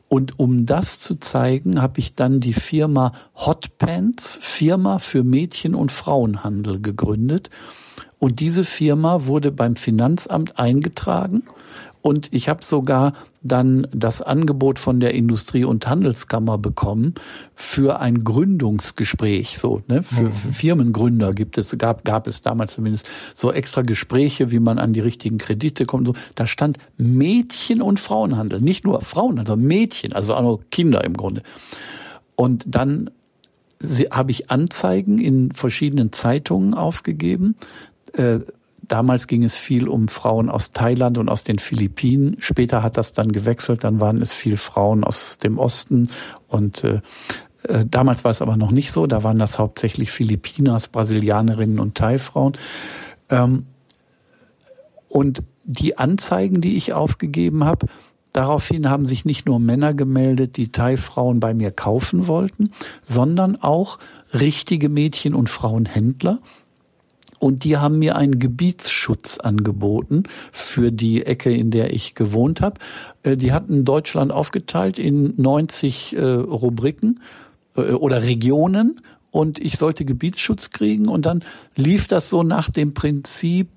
Und 0.07 0.39
um 0.39 0.65
das 0.65 0.97
zu 0.97 1.15
zeigen, 1.15 1.79
habe 1.79 1.99
ich 1.99 2.15
dann 2.15 2.39
die 2.39 2.53
Firma 2.53 3.13
Hot 3.35 3.77
Pants, 3.77 4.39
Firma 4.41 4.97
für 4.97 5.23
Mädchen- 5.23 5.75
und 5.75 5.91
Frauenhandel 5.91 6.81
gegründet 6.81 7.51
und 8.19 8.41
diese 8.41 8.65
Firma 8.65 9.25
wurde 9.25 9.51
beim 9.51 9.75
Finanzamt 9.75 10.59
eingetragen. 10.59 11.43
Und 12.01 12.29
ich 12.31 12.47
habe 12.47 12.63
sogar 12.63 13.13
dann 13.41 13.87
das 13.91 14.21
Angebot 14.21 14.79
von 14.79 15.01
der 15.01 15.13
Industrie- 15.13 15.65
und 15.65 15.87
Handelskammer 15.87 16.57
bekommen 16.57 17.13
für 17.55 17.99
ein 17.99 18.23
Gründungsgespräch. 18.23 19.57
So, 19.57 19.81
ne? 19.87 20.03
Für, 20.03 20.23
mhm. 20.23 20.31
für 20.31 20.53
Firmengründer 20.53 21.33
gibt 21.33 21.57
es, 21.57 21.77
gab, 21.77 22.05
gab 22.05 22.27
es 22.27 22.41
damals 22.41 22.73
zumindest 22.73 23.05
so 23.35 23.51
extra 23.51 23.81
Gespräche, 23.81 24.51
wie 24.51 24.59
man 24.59 24.79
an 24.79 24.93
die 24.93 25.01
richtigen 25.01 25.37
Kredite 25.37 25.85
kommt. 25.85 26.07
So. 26.07 26.13
Da 26.35 26.47
stand 26.47 26.77
Mädchen- 26.97 27.81
und 27.81 27.99
Frauenhandel. 27.99 28.61
Nicht 28.61 28.85
nur 28.85 29.01
Frauen, 29.01 29.35
sondern 29.37 29.61
Mädchen, 29.61 30.13
also 30.13 30.35
auch 30.35 30.41
noch 30.41 30.59
Kinder 30.71 31.03
im 31.03 31.15
Grunde. 31.15 31.43
Und 32.35 32.63
dann 32.67 33.09
habe 34.11 34.31
ich 34.31 34.51
Anzeigen 34.51 35.19
in 35.19 35.53
verschiedenen 35.53 36.11
Zeitungen 36.11 36.73
aufgegeben 36.73 37.55
äh, 38.13 38.39
damals 38.81 39.27
ging 39.27 39.43
es 39.43 39.55
viel 39.55 39.87
um 39.87 40.07
Frauen 40.07 40.49
aus 40.49 40.71
Thailand 40.71 41.17
und 41.17 41.29
aus 41.29 41.43
den 41.43 41.59
Philippinen. 41.59 42.37
Später 42.39 42.83
hat 42.83 42.97
das 42.97 43.13
dann 43.13 43.31
gewechselt, 43.31 43.83
dann 43.83 43.99
waren 43.99 44.21
es 44.21 44.33
viel 44.33 44.57
Frauen 44.57 45.03
aus 45.03 45.37
dem 45.37 45.57
Osten 45.57 46.09
und 46.47 46.83
äh, 46.83 47.01
äh, 47.63 47.85
damals 47.85 48.23
war 48.23 48.31
es 48.31 48.41
aber 48.41 48.57
noch 48.57 48.71
nicht 48.71 48.91
so, 48.91 49.07
da 49.07 49.23
waren 49.23 49.39
das 49.39 49.59
hauptsächlich 49.59 50.11
Philippinas, 50.11 50.87
Brasilianerinnen 50.87 51.79
und 51.79 51.95
Thai-Frauen. 51.95 52.53
Ähm, 53.29 53.65
und 55.07 55.43
die 55.65 55.97
Anzeigen, 55.97 56.61
die 56.61 56.77
ich 56.77 56.93
aufgegeben 56.93 57.63
habe, 57.65 57.87
daraufhin 58.31 58.89
haben 58.89 59.05
sich 59.05 59.25
nicht 59.25 59.45
nur 59.45 59.59
Männer 59.59 59.93
gemeldet, 59.93 60.57
die 60.57 60.71
Thai-Frauen 60.71 61.39
bei 61.39 61.53
mir 61.53 61.71
kaufen 61.71 62.27
wollten, 62.27 62.71
sondern 63.03 63.55
auch 63.55 63.99
richtige 64.33 64.89
Mädchen- 64.89 65.35
und 65.35 65.49
Frauenhändler, 65.49 66.39
und 67.39 67.63
die 67.63 67.77
haben 67.77 67.99
mir 67.99 68.15
einen 68.15 68.37
Gebietsschutz 68.37 69.39
angeboten 69.39 70.23
für 70.51 70.91
die 70.91 71.25
Ecke, 71.25 71.51
in 71.51 71.71
der 71.71 71.93
ich 71.93 72.13
gewohnt 72.13 72.61
habe. 72.61 72.79
Äh, 73.23 73.37
die 73.37 73.51
hatten 73.51 73.85
Deutschland 73.85 74.31
aufgeteilt 74.31 74.99
in 74.99 75.33
90 75.37 76.15
äh, 76.15 76.21
Rubriken 76.21 77.21
äh, 77.75 77.91
oder 77.93 78.23
Regionen 78.23 79.01
und 79.31 79.59
ich 79.59 79.77
sollte 79.77 80.05
Gebietsschutz 80.05 80.69
kriegen 80.71 81.07
und 81.07 81.25
dann 81.25 81.43
lief 81.75 82.07
das 82.07 82.29
so 82.29 82.43
nach 82.43 82.69
dem 82.69 82.93
Prinzip, 82.93 83.69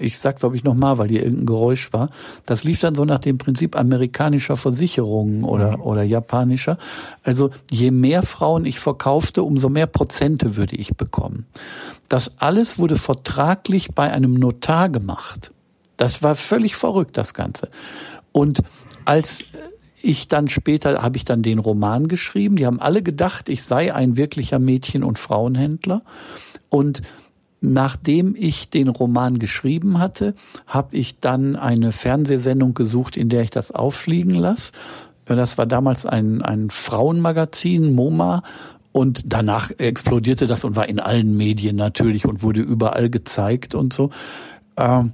ich 0.00 0.18
sag 0.18 0.40
glaube 0.40 0.56
ich 0.56 0.64
nochmal, 0.64 0.98
weil 0.98 1.08
hier 1.08 1.22
irgendein 1.22 1.46
Geräusch 1.46 1.92
war, 1.92 2.10
das 2.46 2.64
lief 2.64 2.80
dann 2.80 2.94
so 2.94 3.04
nach 3.04 3.18
dem 3.18 3.38
Prinzip 3.38 3.76
amerikanischer 3.76 4.56
Versicherungen 4.56 5.44
oder, 5.44 5.78
mhm. 5.78 5.82
oder 5.82 6.02
japanischer. 6.02 6.78
Also 7.22 7.50
je 7.70 7.90
mehr 7.90 8.22
Frauen 8.22 8.64
ich 8.64 8.80
verkaufte, 8.80 9.42
umso 9.42 9.68
mehr 9.68 9.86
Prozente 9.86 10.56
würde 10.56 10.76
ich 10.76 10.96
bekommen. 10.96 11.46
Das 12.08 12.32
alles 12.38 12.78
wurde 12.78 12.96
vertraglich 12.96 13.92
bei 13.94 14.10
einem 14.10 14.34
Notar 14.34 14.88
gemacht. 14.88 15.52
Das 15.96 16.22
war 16.22 16.34
völlig 16.34 16.76
verrückt, 16.76 17.16
das 17.16 17.34
Ganze. 17.34 17.68
Und 18.32 18.62
als 19.04 19.44
ich 20.02 20.28
dann 20.28 20.48
später 20.48 21.02
habe 21.02 21.16
ich 21.16 21.24
dann 21.24 21.42
den 21.42 21.58
Roman 21.58 22.08
geschrieben. 22.08 22.56
Die 22.56 22.66
haben 22.66 22.80
alle 22.80 23.02
gedacht, 23.02 23.48
ich 23.48 23.62
sei 23.62 23.94
ein 23.94 24.16
wirklicher 24.16 24.58
Mädchen- 24.58 25.04
und 25.04 25.18
Frauenhändler. 25.18 26.02
Und 26.68 27.02
Nachdem 27.60 28.34
ich 28.38 28.70
den 28.70 28.88
Roman 28.88 29.38
geschrieben 29.38 29.98
hatte, 29.98 30.34
habe 30.66 30.96
ich 30.96 31.20
dann 31.20 31.56
eine 31.56 31.92
Fernsehsendung 31.92 32.74
gesucht, 32.74 33.16
in 33.16 33.28
der 33.28 33.42
ich 33.42 33.50
das 33.50 33.70
auffliegen 33.70 34.34
lasse. 34.34 34.72
Das 35.26 35.58
war 35.58 35.66
damals 35.66 36.06
ein, 36.06 36.42
ein 36.42 36.70
Frauenmagazin, 36.70 37.94
MoMA, 37.94 38.42
und 38.92 39.22
danach 39.26 39.70
explodierte 39.78 40.46
das 40.46 40.64
und 40.64 40.74
war 40.74 40.88
in 40.88 40.98
allen 40.98 41.36
Medien 41.36 41.76
natürlich 41.76 42.26
und 42.26 42.42
wurde 42.42 42.60
überall 42.60 43.08
gezeigt 43.08 43.74
und 43.74 43.92
so. 43.92 44.10
Ähm, 44.76 45.12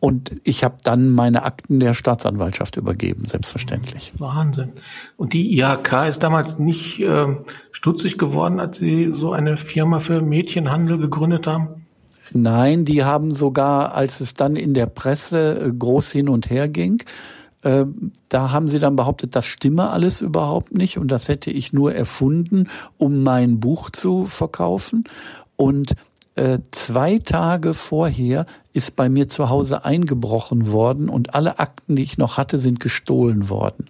und 0.00 0.40
ich 0.44 0.62
habe 0.62 0.76
dann 0.84 1.10
meine 1.10 1.42
Akten 1.42 1.80
der 1.80 1.92
Staatsanwaltschaft 1.92 2.76
übergeben, 2.76 3.24
selbstverständlich. 3.24 4.12
Wahnsinn. 4.18 4.72
Und 5.16 5.32
die 5.32 5.58
IHK 5.58 6.06
ist 6.08 6.22
damals 6.22 6.58
nicht 6.58 7.00
äh, 7.00 7.26
stutzig 7.72 8.16
geworden, 8.16 8.60
als 8.60 8.78
Sie 8.78 9.10
so 9.12 9.32
eine 9.32 9.56
Firma 9.56 9.98
für 9.98 10.20
Mädchenhandel 10.20 10.98
gegründet 10.98 11.48
haben? 11.48 11.86
Nein, 12.32 12.84
die 12.84 13.04
haben 13.04 13.32
sogar, 13.32 13.94
als 13.94 14.20
es 14.20 14.34
dann 14.34 14.54
in 14.54 14.74
der 14.74 14.86
Presse 14.86 15.60
äh, 15.60 15.72
groß 15.72 16.12
hin 16.12 16.28
und 16.28 16.48
her 16.48 16.68
ging, 16.68 17.02
äh, 17.62 17.84
da 18.28 18.52
haben 18.52 18.68
sie 18.68 18.78
dann 18.78 18.94
behauptet, 18.94 19.34
das 19.34 19.46
stimme 19.46 19.90
alles 19.90 20.20
überhaupt 20.20 20.76
nicht 20.76 20.98
und 20.98 21.08
das 21.08 21.28
hätte 21.28 21.50
ich 21.50 21.72
nur 21.72 21.92
erfunden, 21.92 22.68
um 22.98 23.24
mein 23.24 23.58
Buch 23.58 23.90
zu 23.90 24.26
verkaufen. 24.26 25.04
Und 25.56 25.94
äh, 26.38 26.60
zwei 26.70 27.18
Tage 27.18 27.74
vorher 27.74 28.46
ist 28.72 28.94
bei 28.94 29.08
mir 29.08 29.26
zu 29.26 29.48
Hause 29.48 29.84
eingebrochen 29.84 30.70
worden 30.70 31.08
und 31.08 31.34
alle 31.34 31.58
Akten, 31.58 31.96
die 31.96 32.02
ich 32.02 32.16
noch 32.16 32.36
hatte, 32.36 32.60
sind 32.60 32.78
gestohlen 32.78 33.48
worden. 33.50 33.86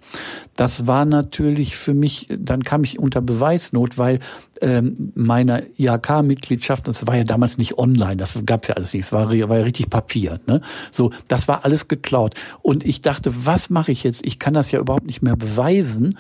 Das 0.57 0.87
war 0.87 1.05
natürlich 1.05 1.77
für 1.77 1.93
mich, 1.93 2.27
dann 2.31 2.63
kam 2.63 2.85
ich 2.85 2.99
unter 2.99 3.21
Beweisnot, 3.21 3.99
weil 3.99 4.21
ähm, 4.63 5.13
meine 5.15 5.67
IHK-Mitgliedschaft, 5.77 6.89
das 6.89 7.07
war 7.07 7.17
ja 7.17 7.25
damals 7.25 7.59
nicht 7.59 7.77
online, 7.77 8.17
das 8.17 8.35
gab 8.47 8.63
es 8.63 8.69
ja 8.69 8.77
alles 8.77 8.95
nicht, 8.95 9.05
es 9.05 9.13
war, 9.13 9.29
war 9.29 9.35
ja 9.59 9.63
richtig 9.63 9.91
Papier. 9.91 10.41
Ne? 10.47 10.63
So, 10.91 11.11
das 11.29 11.49
war 11.49 11.67
alles 11.67 11.87
geklaut. 11.89 12.35
Und 12.63 12.87
ich 12.87 13.03
dachte, 13.03 13.45
was 13.45 13.69
mache 13.69 13.93
ich 13.93 14.05
jetzt? 14.05 14.27
Ich 14.27 14.39
kann 14.39 14.55
das 14.55 14.71
ja 14.71 14.81
überhaupt 14.81 15.07
nicht 15.07 15.21
mehr 15.21 15.37
beweisen, 15.37 16.19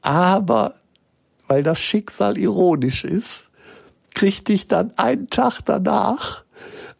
aber 0.00 0.76
weil 1.48 1.62
das 1.62 1.80
Schicksal 1.80 2.38
ironisch 2.38 3.04
ist, 3.04 3.49
kriegte 4.14 4.52
ich 4.52 4.68
dann 4.68 4.92
einen 4.96 5.28
Tag 5.28 5.60
danach 5.64 6.44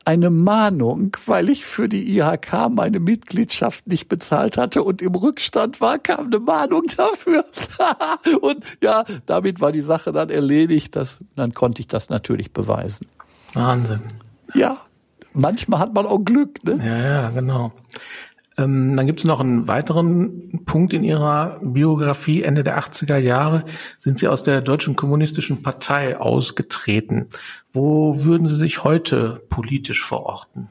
eine 0.04 0.30
Mahnung, 0.30 1.16
weil 1.26 1.48
ich 1.50 1.64
für 1.64 1.88
die 1.88 2.16
IHK 2.16 2.70
meine 2.70 3.00
Mitgliedschaft 3.00 3.86
nicht 3.86 4.08
bezahlt 4.08 4.56
hatte 4.56 4.82
und 4.82 5.02
im 5.02 5.14
Rückstand 5.14 5.80
war, 5.80 5.98
kam 5.98 6.26
eine 6.26 6.38
Mahnung 6.38 6.84
dafür. 6.96 7.44
und 8.40 8.64
ja, 8.82 9.04
damit 9.26 9.60
war 9.60 9.72
die 9.72 9.82
Sache 9.82 10.12
dann 10.12 10.30
erledigt. 10.30 10.96
Das, 10.96 11.18
dann 11.36 11.52
konnte 11.52 11.80
ich 11.80 11.86
das 11.86 12.08
natürlich 12.08 12.52
beweisen. 12.52 13.06
Wahnsinn. 13.54 14.00
Ja, 14.54 14.78
manchmal 15.32 15.80
hat 15.80 15.94
man 15.94 16.06
auch 16.06 16.24
Glück. 16.24 16.64
Ne? 16.64 16.80
Ja, 16.84 16.98
ja, 16.98 17.30
genau. 17.30 17.72
Ähm, 18.60 18.94
dann 18.96 19.06
gibt 19.06 19.20
es 19.20 19.24
noch 19.24 19.40
einen 19.40 19.68
weiteren 19.68 20.64
Punkt 20.66 20.92
in 20.92 21.02
Ihrer 21.02 21.60
Biografie. 21.62 22.42
Ende 22.42 22.62
der 22.62 22.78
80er 22.78 23.16
Jahre 23.16 23.64
sind 23.96 24.18
Sie 24.18 24.28
aus 24.28 24.42
der 24.42 24.60
Deutschen 24.60 24.96
Kommunistischen 24.96 25.62
Partei 25.62 26.18
ausgetreten. 26.18 27.28
Wo 27.70 28.24
würden 28.24 28.48
Sie 28.48 28.56
sich 28.56 28.84
heute 28.84 29.42
politisch 29.48 30.04
verorten? 30.04 30.68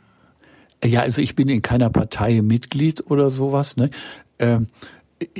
Ja, 0.85 1.01
also 1.01 1.21
ich 1.21 1.35
bin 1.35 1.49
in 1.49 1.61
keiner 1.61 1.89
Partei 1.89 2.41
Mitglied 2.41 3.09
oder 3.09 3.29
sowas. 3.29 3.75
Ne? 3.75 3.89
Ähm, 4.37 4.67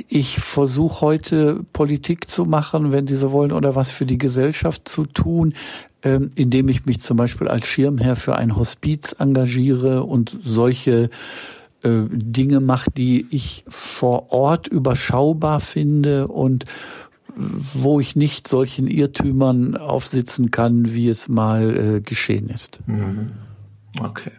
ich 0.08 0.40
versuche 0.40 1.00
heute 1.00 1.64
Politik 1.72 2.28
zu 2.28 2.44
machen, 2.44 2.92
wenn 2.92 3.06
Sie 3.06 3.14
so 3.14 3.32
wollen, 3.32 3.52
oder 3.52 3.74
was 3.74 3.92
für 3.92 4.04
die 4.04 4.18
Gesellschaft 4.18 4.88
zu 4.88 5.06
tun, 5.06 5.54
ähm, 6.02 6.30
indem 6.34 6.68
ich 6.68 6.84
mich 6.84 7.00
zum 7.00 7.16
Beispiel 7.16 7.48
als 7.48 7.66
Schirmherr 7.66 8.16
für 8.16 8.36
ein 8.36 8.56
Hospiz 8.56 9.14
engagiere 9.18 10.02
und 10.02 10.36
solche 10.42 11.10
äh, 11.82 12.04
Dinge 12.10 12.60
macht, 12.60 12.96
die 12.96 13.26
ich 13.30 13.64
vor 13.68 14.32
Ort 14.32 14.68
überschaubar 14.68 15.60
finde 15.60 16.28
und 16.28 16.64
wo 17.36 18.00
ich 18.00 18.16
nicht 18.16 18.48
solchen 18.48 18.86
Irrtümern 18.86 19.76
aufsitzen 19.76 20.50
kann, 20.50 20.92
wie 20.92 21.08
es 21.08 21.28
mal 21.28 21.96
äh, 21.96 22.00
geschehen 22.00 22.48
ist. 22.48 22.80
Mhm. 22.86 23.32
Okay. 24.00 24.32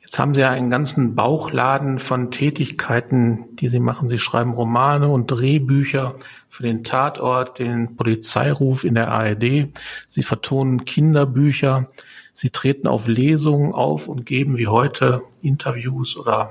Jetzt 0.00 0.18
haben 0.20 0.34
Sie 0.34 0.42
ja 0.42 0.50
einen 0.50 0.70
ganzen 0.70 1.16
Bauchladen 1.16 1.98
von 1.98 2.30
Tätigkeiten, 2.30 3.46
die 3.56 3.66
Sie 3.68 3.80
machen. 3.80 4.08
Sie 4.08 4.18
schreiben 4.18 4.52
Romane 4.52 5.08
und 5.08 5.26
Drehbücher 5.26 6.14
für 6.48 6.62
den 6.62 6.84
Tatort, 6.84 7.58
den 7.58 7.96
Polizeiruf 7.96 8.84
in 8.84 8.94
der 8.94 9.10
ARD. 9.10 9.70
Sie 10.06 10.22
vertonen 10.22 10.84
Kinderbücher. 10.84 11.90
Sie 12.36 12.50
treten 12.50 12.88
auf 12.88 13.06
Lesungen 13.06 13.72
auf 13.72 14.08
und 14.08 14.26
geben 14.26 14.58
wie 14.58 14.66
heute 14.66 15.22
Interviews 15.40 16.16
oder 16.16 16.50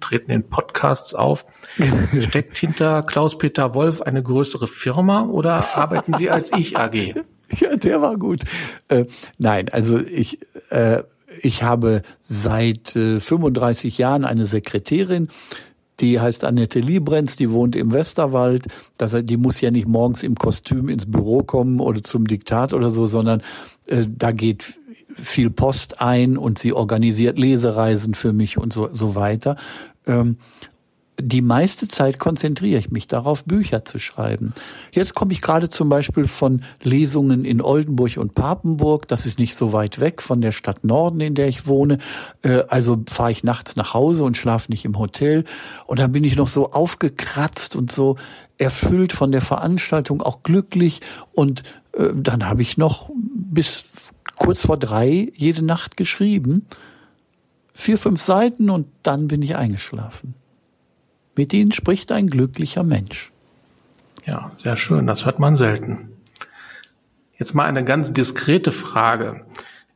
treten 0.00 0.30
in 0.30 0.44
Podcasts 0.44 1.14
auf. 1.14 1.44
Steckt 2.20 2.56
hinter 2.56 3.02
Klaus-Peter 3.02 3.74
Wolf 3.74 4.00
eine 4.00 4.22
größere 4.22 4.66
Firma 4.66 5.26
oder 5.26 5.76
arbeiten 5.76 6.14
Sie 6.14 6.30
als 6.30 6.50
Ich 6.56 6.76
AG? 6.78 7.14
Ja, 7.58 7.74
der 7.74 8.00
war 8.00 8.16
gut. 8.16 8.42
Äh, 8.86 9.06
nein, 9.38 9.70
also 9.70 9.98
ich, 9.98 10.38
äh, 10.70 11.02
ich 11.42 11.64
habe 11.64 12.02
seit 12.20 12.94
äh, 12.94 13.18
35 13.18 13.98
Jahren 13.98 14.24
eine 14.24 14.46
Sekretärin, 14.46 15.26
die 15.98 16.20
heißt 16.20 16.44
Annette 16.44 16.78
Liebrenz, 16.78 17.34
die 17.34 17.50
wohnt 17.50 17.74
im 17.74 17.92
Westerwald. 17.92 18.68
Das, 18.98 19.16
die 19.22 19.36
muss 19.36 19.60
ja 19.60 19.72
nicht 19.72 19.88
morgens 19.88 20.22
im 20.22 20.36
Kostüm 20.36 20.88
ins 20.88 21.10
Büro 21.10 21.42
kommen 21.42 21.80
oder 21.80 22.04
zum 22.04 22.28
Diktat 22.28 22.72
oder 22.72 22.90
so, 22.90 23.06
sondern 23.06 23.42
äh, 23.86 24.04
da 24.08 24.30
geht 24.30 24.76
viel 25.14 25.50
Post 25.50 26.00
ein 26.00 26.36
und 26.36 26.58
sie 26.58 26.72
organisiert 26.72 27.38
Lesereisen 27.38 28.14
für 28.14 28.32
mich 28.32 28.58
und 28.58 28.72
so, 28.72 28.88
so 28.94 29.14
weiter. 29.14 29.56
Ähm, 30.06 30.36
die 31.22 31.42
meiste 31.42 31.86
Zeit 31.88 32.18
konzentriere 32.18 32.78
ich 32.78 32.90
mich 32.90 33.06
darauf, 33.06 33.44
Bücher 33.44 33.84
zu 33.84 33.98
schreiben. 33.98 34.54
Jetzt 34.92 35.14
komme 35.14 35.32
ich 35.32 35.40
gerade 35.40 35.68
zum 35.68 35.88
Beispiel 35.88 36.26
von 36.26 36.62
Lesungen 36.82 37.44
in 37.44 37.60
Oldenburg 37.60 38.16
und 38.16 38.34
Papenburg. 38.34 39.06
Das 39.08 39.26
ist 39.26 39.38
nicht 39.38 39.54
so 39.54 39.72
weit 39.72 40.00
weg 40.00 40.22
von 40.22 40.40
der 40.40 40.52
Stadt 40.52 40.84
Norden, 40.84 41.20
in 41.20 41.34
der 41.34 41.48
ich 41.48 41.66
wohne. 41.66 41.98
Äh, 42.42 42.62
also 42.68 43.02
fahre 43.08 43.32
ich 43.32 43.44
nachts 43.44 43.76
nach 43.76 43.94
Hause 43.94 44.24
und 44.24 44.36
schlafe 44.36 44.70
nicht 44.70 44.84
im 44.84 44.98
Hotel. 44.98 45.44
Und 45.86 45.98
dann 45.98 46.12
bin 46.12 46.24
ich 46.24 46.36
noch 46.36 46.48
so 46.48 46.70
aufgekratzt 46.70 47.76
und 47.76 47.92
so 47.92 48.16
erfüllt 48.58 49.12
von 49.12 49.32
der 49.32 49.42
Veranstaltung, 49.42 50.22
auch 50.22 50.42
glücklich. 50.42 51.00
Und 51.32 51.62
äh, 51.92 52.08
dann 52.14 52.48
habe 52.48 52.62
ich 52.62 52.76
noch 52.78 53.10
bis 53.14 53.84
kurz 54.40 54.66
vor 54.66 54.76
drei 54.76 55.30
jede 55.36 55.64
Nacht 55.64 55.96
geschrieben. 55.96 56.66
Vier, 57.72 57.98
fünf 57.98 58.20
Seiten 58.20 58.68
und 58.70 58.88
dann 59.04 59.28
bin 59.28 59.42
ich 59.42 59.54
eingeschlafen. 59.54 60.34
Mit 61.36 61.52
ihnen 61.52 61.70
spricht 61.72 62.10
ein 62.10 62.26
glücklicher 62.26 62.82
Mensch. 62.82 63.30
Ja, 64.26 64.50
sehr 64.56 64.76
schön. 64.76 65.06
Das 65.06 65.24
hört 65.24 65.38
man 65.38 65.56
selten. 65.56 66.08
Jetzt 67.38 67.54
mal 67.54 67.64
eine 67.64 67.84
ganz 67.84 68.12
diskrete 68.12 68.72
Frage. 68.72 69.46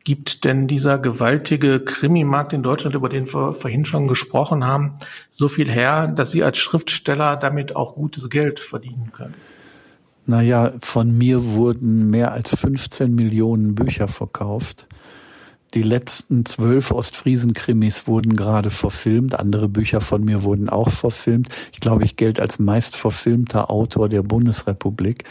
Gibt 0.05 0.45
denn 0.45 0.69
dieser 0.69 0.99
gewaltige 0.99 1.81
Krimimarkt 1.81 2.53
in 2.53 2.63
Deutschland, 2.63 2.95
über 2.95 3.09
den 3.09 3.27
wir 3.33 3.55
vorhin 3.55 3.87
schon 3.87 4.07
gesprochen 4.07 4.65
haben, 4.65 4.95
so 5.31 5.49
viel 5.49 5.71
her, 5.71 6.07
dass 6.07 6.31
Sie 6.31 6.45
als 6.45 6.59
Schriftsteller 6.59 7.37
damit 7.37 7.75
auch 7.77 7.95
gutes 7.95 8.29
Geld 8.29 8.61
verdienen 8.61 9.11
können? 9.13 9.35
Naja, 10.27 10.73
von 10.81 11.17
mir 11.17 11.45
wurden 11.55 12.09
mehr 12.09 12.33
als 12.33 12.55
15 12.57 13.15
Millionen 13.15 13.75
Bücher 13.75 14.09
verkauft. 14.09 14.87
Die 15.75 15.83
letzten 15.83 16.47
zwölf 16.47 16.93
Ostfriesen-Krimis 16.93 18.07
wurden 18.07 18.37
gerade 18.37 18.71
verfilmt. 18.71 19.39
Andere 19.39 19.69
Bücher 19.69 20.01
von 20.01 20.25
mir 20.25 20.45
wurden 20.45 20.69
auch 20.69 20.89
verfilmt. 20.89 21.49
Ich 21.73 21.81
glaube, 21.81 22.05
ich 22.05 22.17
gelte 22.17 22.43
als 22.43 22.59
meist 22.59 22.97
verfilmter 22.97 23.71
Autor 23.71 24.09
der 24.09 24.23
Bundesrepublik 24.23 25.25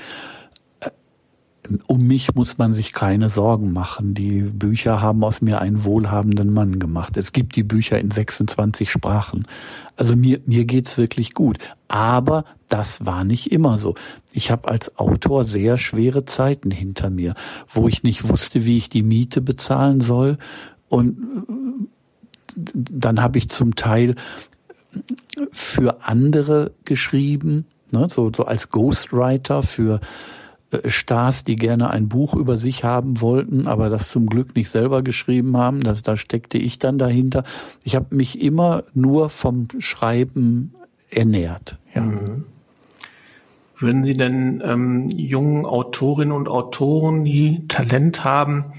um 1.88 2.08
mich 2.08 2.36
muss 2.36 2.58
man 2.58 2.74
sich 2.74 2.94
keine 2.94 3.30
Sorgen 3.30 3.72
machen. 3.72 4.14
Die 4.14 4.42
Bücher 4.42 5.02
haben 5.02 5.24
aus 5.24 5.42
mir 5.42 5.62
einen 5.62 5.84
wohlhabenden 5.84 6.54
Mann 6.54 6.80
gemacht. 6.80 7.16
Es 7.16 7.32
gibt 7.32 7.56
die 7.56 7.64
Bücher 7.64 8.00
in 8.00 8.12
26 8.12 8.92
Sprachen. 8.92 9.48
Also 9.96 10.16
mir, 10.16 10.42
mir 10.46 10.66
geht's 10.66 10.98
wirklich 10.98 11.34
gut. 11.34 11.60
Aber 11.88 12.46
das 12.68 13.06
war 13.06 13.24
nicht 13.24 13.52
immer 13.52 13.78
so. 13.78 13.96
Ich 14.32 14.52
habe 14.52 14.68
als 14.68 14.98
Autor 14.98 15.46
sehr 15.46 15.78
schwere 15.78 16.26
Zeiten 16.26 16.72
hinter 16.72 17.10
mir, 17.10 17.34
wo 17.70 17.88
ich 17.88 18.04
nicht 18.04 18.28
wusste, 18.28 18.66
wie 18.66 18.78
ich 18.78 18.90
die 18.90 19.04
Miete 19.04 19.40
bezahlen 19.42 20.02
soll. 20.02 20.38
Und 20.90 21.18
dann 22.56 23.22
habe 23.22 23.38
ich 23.38 23.50
zum 23.50 23.76
Teil 23.76 24.16
für 25.52 26.04
andere 26.04 26.72
geschrieben, 26.84 27.66
ne, 27.92 28.08
so, 28.10 28.32
so 28.36 28.46
als 28.46 28.70
Ghostwriter 28.70 29.64
für 29.64 29.96
äh, 29.96 30.00
Stars, 30.88 31.44
die 31.44 31.56
gerne 31.56 31.90
ein 31.90 32.10
Buch 32.10 32.36
über 32.36 32.58
sich 32.58 32.84
haben 32.84 33.22
wollten, 33.22 33.68
aber 33.68 33.90
das 33.90 34.10
zum 34.10 34.28
Glück 34.28 34.56
nicht 34.56 34.70
selber 34.70 35.02
geschrieben 35.02 35.58
haben. 35.58 35.82
Das, 35.82 36.02
da 36.02 36.18
steckte 36.18 36.58
ich 36.58 36.80
dann 36.80 36.98
dahinter. 36.98 37.44
Ich 37.84 37.96
habe 37.96 38.16
mich 38.16 38.42
immer 38.42 38.84
nur 38.94 39.30
vom 39.30 39.68
Schreiben 39.80 40.74
ernährt. 41.10 41.78
Ja. 41.94 42.02
Mhm. 42.02 42.46
Würden 43.76 44.04
Sie 44.04 44.14
denn 44.14 44.62
ähm, 44.64 45.08
jungen 45.10 45.66
Autorinnen 45.66 46.32
und 46.32 46.48
Autoren, 46.48 47.26
die 47.26 47.68
Talent 47.68 48.24
haben, 48.24 48.74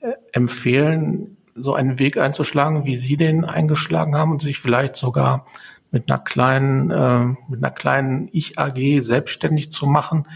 äh, 0.00 0.12
empfehlen, 0.32 1.36
so 1.54 1.74
einen 1.74 1.98
Weg 1.98 2.18
einzuschlagen, 2.18 2.84
wie 2.84 2.96
Sie 2.96 3.16
den 3.16 3.44
eingeschlagen 3.44 4.16
haben 4.16 4.32
und 4.32 4.42
sich 4.42 4.58
vielleicht 4.58 4.96
sogar 4.96 5.46
mit 5.90 6.10
einer 6.10 6.18
kleinen, 6.18 6.90
äh, 6.90 7.24
mit 7.48 7.62
einer 7.62 7.70
kleinen 7.70 8.28
Ich-AG 8.32 9.00
selbstständig 9.00 9.70
zu 9.70 9.86
machen 9.86 10.26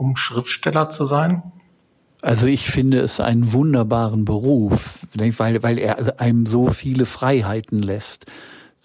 um 0.00 0.16
Schriftsteller 0.16 0.88
zu 0.88 1.04
sein? 1.04 1.42
Also 2.22 2.46
ich 2.46 2.70
finde 2.70 3.00
es 3.00 3.20
einen 3.20 3.52
wunderbaren 3.52 4.24
Beruf, 4.24 5.06
weil, 5.14 5.62
weil 5.62 5.78
er 5.78 6.20
einem 6.20 6.46
so 6.46 6.68
viele 6.68 7.04
Freiheiten 7.04 7.82
lässt. 7.82 8.24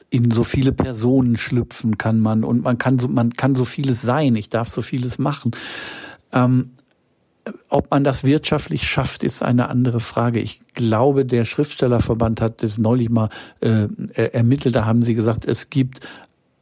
In 0.10 0.30
so 0.32 0.44
viele 0.44 0.74
Personen 0.74 1.38
schlüpfen 1.38 1.98
kann 1.98 2.20
man 2.20 2.44
und 2.44 2.64
man 2.64 2.78
kann 2.78 3.00
so, 3.00 3.08
man 3.08 3.32
kann 3.32 3.56
so 3.56 3.64
vieles 3.64 4.02
sein. 4.02 4.36
Ich 4.36 4.50
darf 4.50 4.70
so 4.70 4.82
vieles 4.82 5.18
machen. 5.18 5.52
Ähm, 6.34 6.72
ob 7.70 7.92
man 7.92 8.04
das 8.04 8.24
wirtschaftlich 8.24 8.88
schafft, 8.88 9.24
ist 9.24 9.42
eine 9.42 9.70
andere 9.70 10.02
Frage. 10.02 10.40
Ich 10.40 10.62
glaube, 10.74 11.26
der 11.26 11.46
Schriftstellerverband 11.46 12.42
hat 12.42 12.62
das 12.62 12.78
neulich 12.78 13.10
mal 13.10 13.30
äh, 13.62 13.88
ermittelt. 14.34 14.76
Da 14.76 14.86
haben 14.86 15.02
sie 15.02 15.16
gesagt, 15.16 15.46
es 15.46 15.70
gibt 15.70 16.02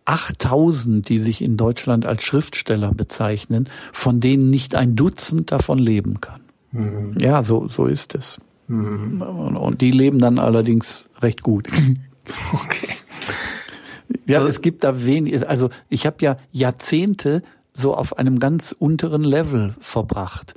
8000, 0.05 1.07
die 1.07 1.19
sich 1.19 1.41
in 1.41 1.57
Deutschland 1.57 2.05
als 2.05 2.23
Schriftsteller 2.23 2.91
bezeichnen, 2.91 3.69
von 3.91 4.19
denen 4.19 4.47
nicht 4.47 4.75
ein 4.75 4.95
Dutzend 4.95 5.51
davon 5.51 5.79
leben 5.79 6.21
kann. 6.21 6.41
Mhm. 6.71 7.11
Ja, 7.19 7.43
so, 7.43 7.67
so 7.67 7.85
ist 7.85 8.15
es. 8.15 8.39
Mhm. 8.67 9.21
Und 9.21 9.81
die 9.81 9.91
leben 9.91 10.19
dann 10.19 10.39
allerdings 10.39 11.09
recht 11.21 11.41
gut. 11.41 11.67
Okay. 12.53 12.87
Ja, 14.27 14.39
so. 14.39 14.47
es 14.47 14.61
gibt 14.61 14.85
da 14.85 15.03
wenig, 15.03 15.45
also 15.45 15.69
ich 15.89 16.05
habe 16.05 16.17
ja 16.21 16.37
Jahrzehnte 16.53 17.43
so 17.73 17.93
auf 17.93 18.17
einem 18.17 18.39
ganz 18.39 18.73
unteren 18.77 19.25
Level 19.25 19.75
verbracht. 19.81 20.53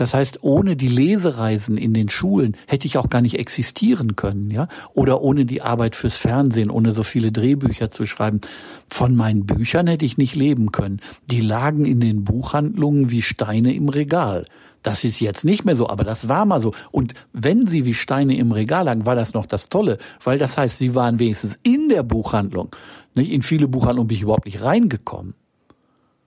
Das 0.00 0.14
heißt, 0.14 0.42
ohne 0.42 0.76
die 0.76 0.88
Lesereisen 0.88 1.76
in 1.76 1.92
den 1.92 2.08
Schulen 2.08 2.56
hätte 2.66 2.86
ich 2.86 2.96
auch 2.96 3.10
gar 3.10 3.20
nicht 3.20 3.38
existieren 3.38 4.16
können, 4.16 4.48
ja? 4.50 4.66
Oder 4.94 5.20
ohne 5.20 5.44
die 5.44 5.60
Arbeit 5.60 5.94
fürs 5.94 6.16
Fernsehen, 6.16 6.70
ohne 6.70 6.92
so 6.92 7.02
viele 7.02 7.32
Drehbücher 7.32 7.90
zu 7.90 8.06
schreiben. 8.06 8.40
Von 8.88 9.14
meinen 9.14 9.44
Büchern 9.44 9.86
hätte 9.86 10.06
ich 10.06 10.16
nicht 10.16 10.36
leben 10.36 10.72
können. 10.72 11.02
Die 11.30 11.42
lagen 11.42 11.84
in 11.84 12.00
den 12.00 12.24
Buchhandlungen 12.24 13.10
wie 13.10 13.20
Steine 13.20 13.74
im 13.74 13.90
Regal. 13.90 14.46
Das 14.82 15.04
ist 15.04 15.20
jetzt 15.20 15.44
nicht 15.44 15.66
mehr 15.66 15.76
so, 15.76 15.90
aber 15.90 16.02
das 16.02 16.28
war 16.28 16.46
mal 16.46 16.62
so. 16.62 16.72
Und 16.90 17.12
wenn 17.34 17.66
sie 17.66 17.84
wie 17.84 17.92
Steine 17.92 18.38
im 18.38 18.52
Regal 18.52 18.86
lagen, 18.86 19.04
war 19.04 19.16
das 19.16 19.34
noch 19.34 19.44
das 19.44 19.68
Tolle, 19.68 19.98
weil 20.24 20.38
das 20.38 20.56
heißt, 20.56 20.78
sie 20.78 20.94
waren 20.94 21.18
wenigstens 21.18 21.58
in 21.62 21.90
der 21.90 22.04
Buchhandlung. 22.04 22.74
Nicht? 23.14 23.30
In 23.30 23.42
viele 23.42 23.68
Buchhandlungen 23.68 24.08
bin 24.08 24.16
ich 24.16 24.22
überhaupt 24.22 24.46
nicht 24.46 24.62
reingekommen. 24.62 25.34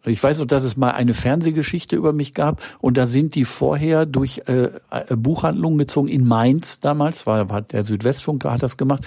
Ich 0.05 0.21
weiß 0.21 0.39
noch, 0.39 0.45
dass 0.45 0.63
es 0.63 0.75
mal 0.75 0.91
eine 0.91 1.13
Fernsehgeschichte 1.13 1.95
über 1.95 2.13
mich 2.13 2.33
gab 2.33 2.61
und 2.81 2.97
da 2.97 3.05
sind 3.05 3.35
die 3.35 3.45
vorher 3.45 4.05
durch 4.05 4.43
äh, 4.47 4.69
äh 4.89 5.15
Buchhandlungen 5.15 5.77
gezogen 5.77 6.07
in 6.07 6.27
Mainz 6.27 6.79
damals, 6.79 7.25
war, 7.25 7.49
war 7.49 7.61
der 7.61 7.83
Südwestfunk 7.83 8.43
hat 8.45 8.63
das 8.63 8.77
gemacht 8.77 9.05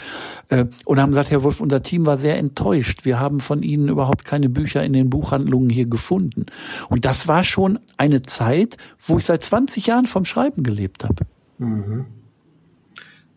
äh, 0.48 0.64
und 0.84 1.00
haben 1.00 1.10
gesagt, 1.10 1.30
Herr 1.30 1.42
Wolf, 1.42 1.60
unser 1.60 1.82
Team 1.82 2.06
war 2.06 2.16
sehr 2.16 2.38
enttäuscht. 2.38 3.04
Wir 3.04 3.20
haben 3.20 3.40
von 3.40 3.62
Ihnen 3.62 3.88
überhaupt 3.88 4.24
keine 4.24 4.48
Bücher 4.48 4.82
in 4.82 4.92
den 4.92 5.10
Buchhandlungen 5.10 5.68
hier 5.68 5.86
gefunden. 5.86 6.46
Und 6.88 7.04
das 7.04 7.28
war 7.28 7.44
schon 7.44 7.78
eine 7.96 8.22
Zeit, 8.22 8.76
wo 9.04 9.18
ich 9.18 9.24
seit 9.24 9.44
20 9.44 9.86
Jahren 9.86 10.06
vom 10.06 10.24
Schreiben 10.24 10.62
gelebt 10.62 11.04
habe. 11.04 11.26
Mhm. 11.58 12.06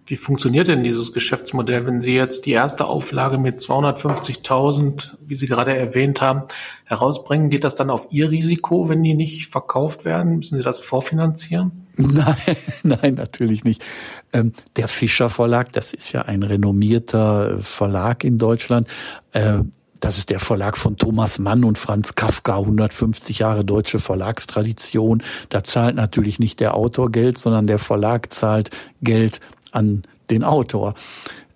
Wie 0.10 0.18
funktioniert 0.18 0.68
denn 0.68 0.84
dieses 0.84 1.14
Geschäftsmodell, 1.14 1.86
wenn 1.86 2.02
Sie 2.02 2.16
jetzt 2.16 2.48
die 2.48 2.52
erste 2.52 2.86
Auflage 2.86 3.38
mit 3.38 3.60
250.000, 3.60 5.12
wie 5.24 5.36
Sie 5.36 5.46
gerade 5.46 5.78
erwähnt 5.78 6.20
haben, 6.20 6.46
herausbringen? 6.86 7.52
Geht 7.52 7.64
das 7.64 7.76
dann 7.76 7.92
auf 7.92 8.08
Ihr 8.10 8.32
Risiko, 8.32 8.90
wenn 8.90 9.04
die 9.04 9.14
nicht 9.14 9.46
verkauft 9.46 10.06
werden? 10.06 10.38
Müssen 10.38 10.58
Sie 10.58 10.64
das 10.64 10.82
vorfinanzieren? 10.82 11.86
Nein, 11.96 12.36
nein, 12.84 13.16
natürlich 13.16 13.66
nicht. 13.66 13.84
Ähm, 14.32 14.54
der 14.78 14.88
Fischer 14.88 15.30
Verlag, 15.30 15.74
das 15.74 15.94
ist 15.94 16.14
ja 16.14 16.22
ein 16.22 16.44
renommierter 16.44 17.60
Verlag 17.60 18.24
in 18.24 18.38
Deutschland. 18.38 18.88
Äh, 19.34 19.60
das 20.00 20.18
ist 20.18 20.30
der 20.30 20.40
Verlag 20.40 20.78
von 20.78 20.96
Thomas 20.96 21.40
Mann 21.40 21.66
und 21.66 21.78
Franz 21.78 22.16
Kafka, 22.16 22.58
150 22.58 23.40
Jahre 23.40 23.66
deutsche 23.66 24.00
Verlagstradition. 24.00 25.24
Da 25.50 25.64
zahlt 25.64 25.96
natürlich 25.96 26.40
nicht 26.40 26.62
der 26.62 26.76
Autor 26.76 27.12
Geld, 27.12 27.38
sondern 27.38 27.68
der 27.68 27.80
Verlag 27.80 28.32
zahlt 28.32 28.70
Geld 29.02 29.42
an 29.72 30.04
den 30.30 30.44
Autor. 30.44 30.94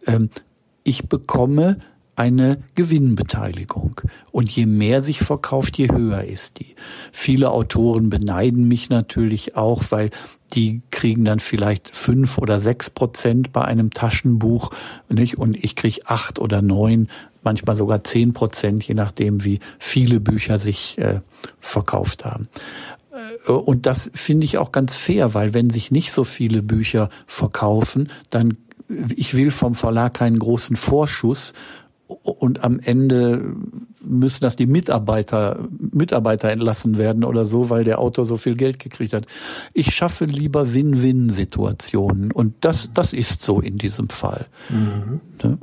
Ähm, 0.06 0.30
ich 0.84 1.08
bekomme 1.08 1.78
eine 2.16 2.60
Gewinnbeteiligung. 2.76 4.02
Und 4.32 4.52
je 4.52 4.66
mehr 4.66 5.02
sich 5.02 5.20
verkauft, 5.20 5.78
je 5.78 5.90
höher 5.92 6.24
ist 6.24 6.60
die. 6.60 6.76
Viele 7.12 7.52
Autoren 7.52 8.10
beneiden 8.10 8.68
mich 8.68 8.90
natürlich 8.90 9.56
auch, 9.56 9.84
weil 9.90 10.12
die 10.54 10.82
kriegen 10.92 11.26
dann 11.26 11.40
vielleicht 11.40 11.96
fünf 11.96 12.38
oder 12.38 12.60
sechs 12.60 12.90
Prozent 12.92 13.52
bei 13.52 13.66
einem 13.66 13.90
Taschenbuch, 13.92 14.70
nicht? 15.10 15.40
Und 15.40 15.64
ich 15.64 15.76
kriege 15.76 16.02
acht 16.06 16.38
oder 16.38 16.62
neun, 16.62 17.08
manchmal 17.42 17.76
sogar 17.76 18.04
zehn 18.04 18.34
Prozent, 18.34 18.84
je 18.84 18.94
nachdem, 18.94 19.44
wie 19.44 19.60
viele 19.80 20.20
Bücher 20.20 20.60
sich 20.60 21.00
äh, 21.00 21.22
verkauft 21.60 22.26
haben. 22.26 22.48
Äh, 23.48 23.52
und 23.52 23.86
das 23.86 24.12
finde 24.14 24.46
ich 24.46 24.58
auch 24.58 24.72
ganz 24.72 24.96
fair, 24.96 25.34
weil 25.34 25.54
wenn 25.54 25.70
sich 25.70 25.92
nicht 25.92 26.12
so 26.12 26.24
viele 26.24 26.62
Bücher 26.62 27.10
verkaufen, 27.28 28.12
dann 28.30 28.58
ich 29.16 29.36
will 29.36 29.52
vom 29.52 29.76
Verlag 29.76 30.14
keinen 30.14 30.40
großen 30.40 30.76
Vorschuss 30.76 31.54
und 32.08 32.64
am 32.64 32.80
Ende 32.80 33.56
müssen 34.02 34.42
das 34.42 34.56
die 34.56 34.66
Mitarbeiter, 34.66 35.60
Mitarbeiter 35.92 36.52
entlassen 36.52 36.98
werden 36.98 37.24
oder 37.24 37.46
so, 37.46 37.70
weil 37.70 37.84
der 37.84 38.00
Autor 38.00 38.26
so 38.26 38.38
viel 38.38 38.56
Geld 38.56 38.78
gekriegt 38.80 39.14
hat. 39.14 39.26
Ich 39.74 39.96
schaffe 39.96 40.26
lieber 40.26 40.74
Win-Win-Situationen 40.74 42.32
und 42.32 42.54
das, 42.62 42.90
das 42.94 43.14
ist 43.14 43.42
so 43.42 43.62
in 43.62 43.78
diesem 43.78 44.10
Fall. 44.10 44.48
Mhm. 44.70 45.22
Ne? 45.42 45.58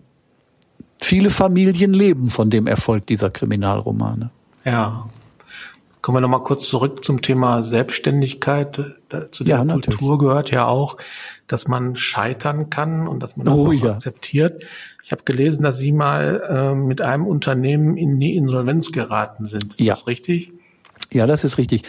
Viele 0.98 1.30
Familien 1.30 1.92
leben 1.92 2.28
von 2.28 2.50
dem 2.50 2.66
Erfolg 2.66 3.06
dieser 3.06 3.30
Kriminalromane. 3.30 4.30
Ja, 4.64 5.08
Kommen 6.02 6.16
wir 6.16 6.20
nochmal 6.20 6.42
kurz 6.42 6.68
zurück 6.68 7.04
zum 7.04 7.20
Thema 7.20 7.62
Selbstständigkeit. 7.62 8.74
Zu 9.30 9.44
der 9.44 9.58
ja, 9.58 9.64
Kultur 9.64 10.18
gehört 10.18 10.50
ja 10.50 10.66
auch, 10.66 10.96
dass 11.46 11.68
man 11.68 11.96
scheitern 11.96 12.70
kann 12.70 13.06
und 13.06 13.22
dass 13.22 13.36
man 13.36 13.46
das 13.46 13.54
oh, 13.54 13.68
auch 13.68 13.72
ja. 13.72 13.92
akzeptiert. 13.92 14.64
Ich 15.04 15.12
habe 15.12 15.24
gelesen, 15.24 15.62
dass 15.62 15.78
Sie 15.78 15.92
mal 15.92 16.42
äh, 16.48 16.74
mit 16.74 17.02
einem 17.02 17.26
Unternehmen 17.26 17.96
in 17.96 18.18
die 18.18 18.36
Insolvenz 18.36 18.92
geraten 18.92 19.44
sind. 19.44 19.72
Ist 19.74 19.80
ja. 19.80 19.92
das 19.92 20.06
richtig? 20.06 20.52
Ja, 21.12 21.26
das 21.26 21.44
ist 21.44 21.58
richtig. 21.58 21.82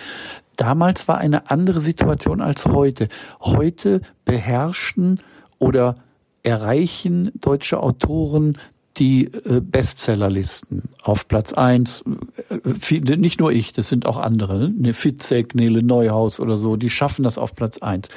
Damals 0.57 1.07
war 1.07 1.17
eine 1.17 1.49
andere 1.49 1.79
Situation 1.79 2.41
als 2.41 2.65
heute. 2.65 3.07
Heute 3.39 4.01
beherrschen 4.25 5.19
oder 5.59 5.95
erreichen 6.43 7.31
deutsche 7.35 7.81
Autoren 7.81 8.57
die 8.97 9.25
äh, 9.25 9.61
Bestsellerlisten 9.61 10.83
auf 11.01 11.27
Platz 11.27 11.53
eins. 11.53 12.03
Äh, 12.49 13.17
nicht 13.17 13.39
nur 13.39 13.51
ich, 13.51 13.73
das 13.73 13.89
sind 13.89 14.05
auch 14.05 14.17
andere, 14.17 14.69
ne? 14.69 14.93
Fitzek, 14.93 15.55
Nele 15.55 15.83
Neuhaus 15.83 16.39
oder 16.39 16.57
so, 16.57 16.75
die 16.75 16.89
schaffen 16.89 17.23
das 17.23 17.37
auf 17.37 17.55
Platz 17.55 17.77
eins. 17.77 18.09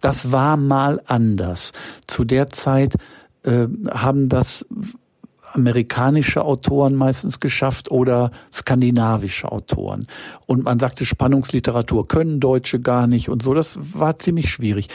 Das 0.00 0.32
war 0.32 0.56
mal 0.56 1.00
anders. 1.06 1.72
Zu 2.06 2.24
der 2.24 2.48
Zeit 2.48 2.94
äh, 3.44 3.66
haben 3.90 4.28
das 4.28 4.66
amerikanische 5.54 6.44
Autoren 6.44 6.94
meistens 6.94 7.40
geschafft 7.40 7.90
oder 7.90 8.30
skandinavische 8.50 9.52
Autoren. 9.52 10.06
Und 10.46 10.64
man 10.64 10.78
sagte, 10.78 11.04
Spannungsliteratur 11.04 12.08
können 12.08 12.40
Deutsche 12.40 12.80
gar 12.80 13.06
nicht 13.06 13.28
und 13.28 13.42
so. 13.42 13.52
Das 13.52 13.78
war 13.80 14.18
ziemlich 14.18 14.48
schwierig. 14.48 14.88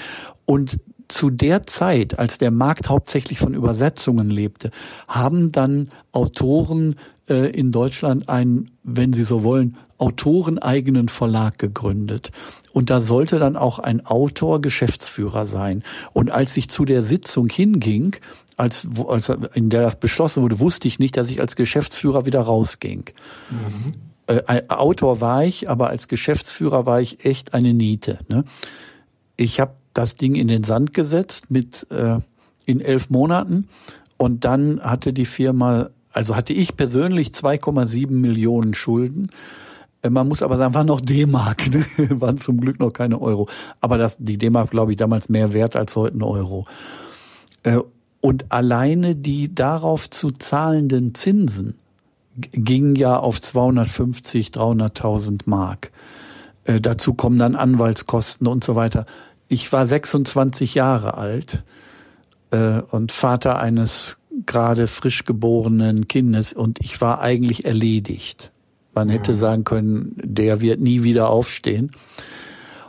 Und 0.46 0.80
zu 1.08 1.30
der 1.30 1.64
Zeit, 1.64 2.20
als 2.20 2.38
der 2.38 2.52
Markt 2.52 2.90
hauptsächlich 2.90 3.40
von 3.40 3.54
Übersetzungen 3.54 4.30
lebte, 4.30 4.72
haben 5.08 5.52
dann 5.52 5.90
Autoren 6.12 6.96
äh, 7.30 7.50
in 7.52 7.72
Deutschland 7.72 8.30
einen, 8.30 8.72
wenn 8.84 9.14
Sie 9.14 9.24
so 9.24 9.44
wollen, 9.44 9.78
autoreneigenen 9.98 11.10
Verlag 11.10 11.58
gegründet. 11.58 12.32
Und 12.74 12.90
da 12.90 13.02
sollte 13.02 13.40
dann 13.40 13.56
auch 13.56 13.80
ein 13.80 14.06
Autor 14.06 14.62
Geschäftsführer 14.62 15.46
sein. 15.46 15.84
Und 16.14 16.30
als 16.30 16.56
ich 16.58 16.70
zu 16.70 16.86
der 16.86 17.02
Sitzung 17.02 17.50
hinging, 17.50 18.16
als, 18.56 18.88
als 19.08 19.30
in 19.54 19.70
der 19.70 19.82
das 19.82 20.00
beschlossen 20.00 20.44
wurde, 20.44 20.60
wusste 20.60 20.88
ich 20.88 21.00
nicht, 21.00 21.18
dass 21.18 21.30
ich 21.30 21.40
als 21.40 21.56
Geschäftsführer 21.56 22.26
wieder 22.26 22.42
rausging. 22.42 23.06
Mhm. 23.50 23.94
Äh, 24.28 24.64
Autor 24.68 25.22
war 25.22 25.46
ich, 25.46 25.70
aber 25.70 25.90
als 25.90 26.08
Geschäftsführer 26.08 26.86
war 26.86 27.02
ich 27.02 27.26
echt 27.26 27.54
eine 27.54 27.74
Niete. 27.74 28.20
Ne? 28.28 28.44
Ich 29.38 29.60
habe 29.60 29.74
das 29.98 30.16
Ding 30.16 30.36
in 30.36 30.48
den 30.48 30.64
Sand 30.64 30.94
gesetzt 30.94 31.50
mit 31.50 31.88
äh, 31.92 32.20
in 32.66 32.82
elf 32.82 33.10
Monaten 33.10 33.68
und 34.18 34.46
dann 34.46 34.82
hatte 34.82 35.14
die 35.14 35.26
Firma, 35.26 35.90
also 36.12 36.36
hatte 36.36 36.54
ich 36.54 36.76
persönlich 36.76 37.30
2,7 37.30 38.12
Millionen 38.12 38.74
Schulden. 38.74 39.30
Äh, 40.02 40.10
man 40.10 40.28
muss 40.28 40.44
aber 40.44 40.58
sagen, 40.58 40.74
war 40.74 40.84
noch 40.84 41.02
D-Mark, 41.02 41.72
ne? 41.72 41.86
waren 42.22 42.38
zum 42.38 42.60
Glück 42.60 42.80
noch 42.80 42.92
keine 42.92 43.22
Euro. 43.22 43.48
Aber 43.82 43.98
das, 43.98 44.18
die 44.20 44.38
D-Mark, 44.38 44.72
glaube 44.72 44.92
ich, 44.92 44.98
damals 44.98 45.30
mehr 45.30 45.54
wert 45.54 45.76
als 45.76 45.96
heute 45.96 46.18
ein 46.18 46.24
Euro. 46.24 46.68
Äh, 47.64 47.80
und 48.20 48.52
alleine 48.52 49.16
die 49.16 49.54
darauf 49.54 50.10
zu 50.10 50.32
zahlenden 50.32 51.14
Zinsen 51.14 51.76
gingen 52.36 52.96
ja 52.96 53.18
auf 53.18 53.40
250, 53.40 54.50
300.000 54.50 55.42
Mark. 55.46 55.92
Äh, 56.66 56.82
dazu 56.82 57.14
kommen 57.14 57.40
dann 57.40 57.56
Anwaltskosten 57.56 58.48
und 58.48 58.64
so 58.64 58.76
weiter 58.76 59.06
ich 59.50 59.72
war 59.72 59.86
26 59.86 60.76
Jahre 60.76 61.16
alt 61.16 61.64
äh, 62.52 62.82
und 62.92 63.12
Vater 63.12 63.60
eines 63.60 64.20
gerade 64.46 64.88
frisch 64.88 65.24
geborenen 65.24 66.08
Kindes 66.08 66.54
und 66.54 66.80
ich 66.80 67.02
war 67.02 67.22
eigentlich 67.22 67.66
erledigt. 67.66 68.52
Man 68.94 69.10
hätte 69.10 69.34
mhm. 69.34 69.38
sagen 69.38 69.64
können, 69.64 70.16
der 70.24 70.62
wird 70.62 70.80
nie 70.80 71.04
wieder 71.04 71.30
aufstehen. 71.30 71.92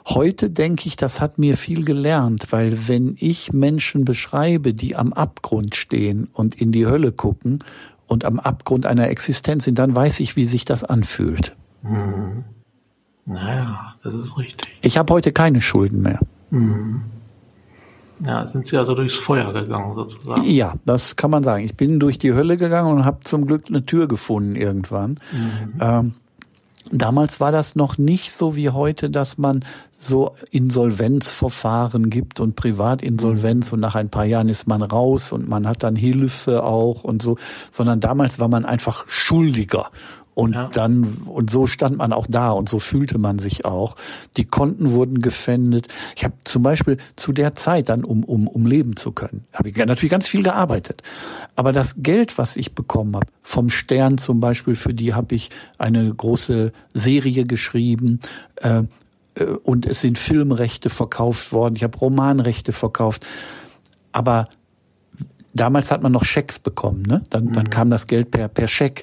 Heute 0.07 0.49
denke 0.49 0.87
ich, 0.87 0.97
das 0.97 1.21
hat 1.21 1.39
mir 1.39 1.57
viel 1.57 1.85
gelernt, 1.85 2.47
weil 2.51 2.89
wenn 2.89 3.15
ich 3.19 3.53
Menschen 3.53 4.07
beschreibe, 4.07 4.73
die 4.73 4.97
am 4.97 5.13
Abgrund 5.13 5.75
stehen 5.75 6.29
und 6.33 6.55
in 6.55 6.73
die 6.73 6.87
Hölle 6.87 7.13
gucken 7.13 7.63
und 8.07 8.25
am 8.25 8.41
Abgrund 8.41 8.87
einer 8.87 9.09
Existenz 9.09 9.65
sind, 9.65 9.79
dann 9.79 9.95
weiß 9.95 10.21
ich, 10.21 10.35
wie 10.35 10.47
sich 10.47 10.65
das 10.65 10.83
anfühlt. 10.83 11.57
Mhm. 11.83 12.45
Naja, 13.27 13.97
das 14.03 14.15
ist 14.15 14.39
richtig. 14.39 14.79
Ich 14.81 14.97
habe 14.97 15.13
heute 15.13 15.33
keine 15.33 15.61
Schulden 15.61 16.01
mehr. 16.01 16.21
Mhm. 16.51 17.03
Ja, 18.25 18.47
sind 18.49 18.67
Sie 18.67 18.77
also 18.77 18.95
durchs 18.95 19.17
Feuer 19.17 19.53
gegangen 19.53 19.95
sozusagen? 19.95 20.43
Ja, 20.45 20.75
das 20.85 21.15
kann 21.17 21.31
man 21.31 21.45
sagen. 21.45 21.65
Ich 21.65 21.77
bin 21.77 22.01
durch 22.01 22.19
die 22.19 22.35
Hölle 22.35 22.57
gegangen 22.57 22.93
und 22.93 23.05
habe 23.05 23.21
zum 23.21 23.47
Glück 23.47 23.67
eine 23.69 23.87
Tür 23.87 24.09
gefunden 24.09 24.57
irgendwann. 24.57 25.21
Mhm. 25.31 25.81
Ähm, 25.81 26.15
damals 26.91 27.39
war 27.39 27.53
das 27.53 27.77
noch 27.77 27.97
nicht 27.97 28.33
so 28.33 28.57
wie 28.57 28.71
heute, 28.71 29.09
dass 29.09 29.39
man 29.39 29.65
so 29.99 30.35
Insolvenzverfahren 30.51 32.09
gibt 32.09 32.39
und 32.39 32.55
Privatinsolvenz 32.55 33.73
und 33.73 33.81
nach 33.81 33.97
ein 33.97 34.11
paar 34.11 34.25
Jahren 34.25 34.49
ist 34.49 34.69
man 34.69 34.83
raus 34.83 35.33
und 35.33 35.49
man 35.49 35.67
hat 35.67 35.83
dann 35.83 35.97
Hilfe 35.97 36.63
auch 36.63 37.03
und 37.03 37.21
so, 37.21 37.37
sondern 37.73 37.99
damals 37.99 38.39
war 38.39 38.49
man 38.49 38.65
einfach 38.65 39.05
Schuldiger 39.09 39.91
und 40.39 40.55
ja. 40.55 40.69
dann, 40.73 41.03
und 41.27 41.51
so 41.51 41.67
stand 41.67 41.97
man 41.97 42.13
auch 42.13 42.29
da 42.29 42.53
und 42.53 42.69
so 42.69 42.79
fühlte 42.79 43.19
man 43.19 43.41
sich 43.41 43.65
auch. 43.65 43.97
Die 44.37 44.45
Konten 44.45 44.93
wurden 44.93 45.19
gefändet. 45.19 45.89
Ich 46.15 46.23
habe 46.23 46.35
zum 46.45 46.63
Beispiel 46.63 46.99
zu 47.17 47.33
der 47.33 47.57
Zeit 47.57 47.89
dann, 47.89 48.05
um, 48.05 48.23
um, 48.23 48.47
um 48.47 48.65
leben 48.65 48.95
zu 48.95 49.11
können, 49.11 49.43
habe 49.53 49.69
ich 49.69 49.77
natürlich 49.77 50.13
ganz 50.13 50.29
viel 50.29 50.45
gearbeitet. 50.45 51.03
Aber 51.57 51.73
das 51.73 51.97
Geld, 52.05 52.39
was 52.39 52.55
ich 52.55 52.77
bekommen 52.77 53.17
habe, 53.17 53.27
vom 53.43 53.69
Stern 53.69 54.17
zum 54.17 54.39
Beispiel, 54.39 54.77
für 54.77 54.95
die 54.95 55.13
habe 55.13 55.35
ich 55.35 55.51
eine 55.77 56.15
große 56.15 56.71
Serie 56.95 57.45
geschrieben. 57.45 58.21
Äh, 58.63 58.85
äh, 59.35 59.45
und 59.65 59.87
es 59.87 60.03
sind 60.03 60.21
Filmrechte 60.21 60.89
verkauft 60.89 61.51
worden. 61.51 61.75
Ich 61.75 61.83
habe 61.83 61.99
Romanrechte 61.99 62.71
verkauft. 62.71 63.27
Aber 64.13 64.49
damals 65.53 65.91
hat 65.91 66.05
man 66.05 66.13
noch 66.13 66.25
Schecks 66.25 66.61
bekommen, 66.61 67.03
ne? 67.03 67.25
Dann, 67.29 67.47
mhm. 67.47 67.55
dann 67.55 67.71
kam 67.71 67.91
das 67.91 68.07
Geld 68.07 68.31
per, 68.31 68.47
per 68.47 68.69
Scheck. 68.69 69.03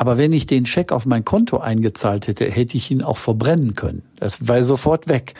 Aber 0.00 0.16
wenn 0.16 0.32
ich 0.32 0.46
den 0.46 0.64
Scheck 0.64 0.92
auf 0.92 1.04
mein 1.04 1.26
Konto 1.26 1.58
eingezahlt 1.58 2.26
hätte, 2.26 2.46
hätte 2.46 2.74
ich 2.78 2.90
ihn 2.90 3.02
auch 3.02 3.18
verbrennen 3.18 3.74
können. 3.74 4.02
Das 4.18 4.48
war 4.48 4.62
sofort 4.62 5.08
weg. 5.08 5.34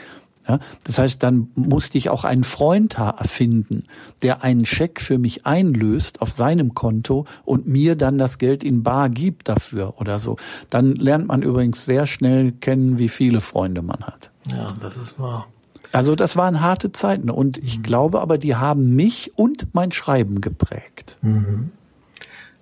Ja, 0.47 0.59
das 0.83 0.99
heißt, 0.99 1.23
dann 1.23 1.49
musste 1.55 1.97
ich 1.97 2.11
auch 2.11 2.25
einen 2.25 2.43
Freund 2.43 2.95
finden, 3.23 3.85
der 4.21 4.43
einen 4.43 4.67
Scheck 4.67 5.01
für 5.01 5.17
mich 5.17 5.47
einlöst 5.47 6.21
auf 6.21 6.29
seinem 6.29 6.75
Konto 6.75 7.25
und 7.43 7.65
mir 7.65 7.95
dann 7.95 8.19
das 8.19 8.37
Geld 8.37 8.63
in 8.63 8.83
Bar 8.83 9.09
gibt 9.09 9.49
dafür 9.49 9.95
oder 9.99 10.19
so. 10.19 10.37
Dann 10.69 10.93
lernt 10.95 11.27
man 11.29 11.41
übrigens 11.41 11.83
sehr 11.83 12.05
schnell 12.05 12.51
kennen, 12.51 12.99
wie 12.99 13.09
viele 13.09 13.41
Freunde 13.41 13.81
man 13.81 14.01
hat. 14.01 14.29
Ja, 14.51 14.75
das 14.79 14.95
ist 14.95 15.17
wahr. 15.19 15.47
Also 15.91 16.13
das 16.13 16.35
waren 16.35 16.61
harte 16.61 16.91
Zeiten 16.91 17.31
und 17.31 17.57
ich 17.57 17.79
mhm. 17.79 17.83
glaube 17.83 18.21
aber, 18.21 18.37
die 18.37 18.55
haben 18.55 18.95
mich 18.95 19.31
und 19.37 19.73
mein 19.73 19.91
Schreiben 19.91 20.39
geprägt. 20.39 21.17
Mhm. 21.23 21.71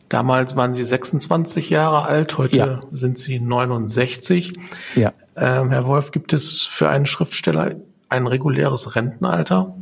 Damals 0.09 0.55
waren 0.55 0.73
Sie 0.73 0.83
26 0.83 1.69
Jahre 1.69 2.03
alt, 2.03 2.37
heute 2.37 2.57
ja. 2.57 2.81
sind 2.91 3.17
Sie 3.17 3.39
69. 3.39 4.53
Ja. 4.95 5.13
Ähm, 5.35 5.69
Herr 5.69 5.87
Wolf, 5.87 6.11
gibt 6.11 6.33
es 6.33 6.63
für 6.63 6.89
einen 6.89 7.05
Schriftsteller 7.05 7.75
ein 8.09 8.25
reguläres 8.25 8.95
Rentenalter? 8.95 9.75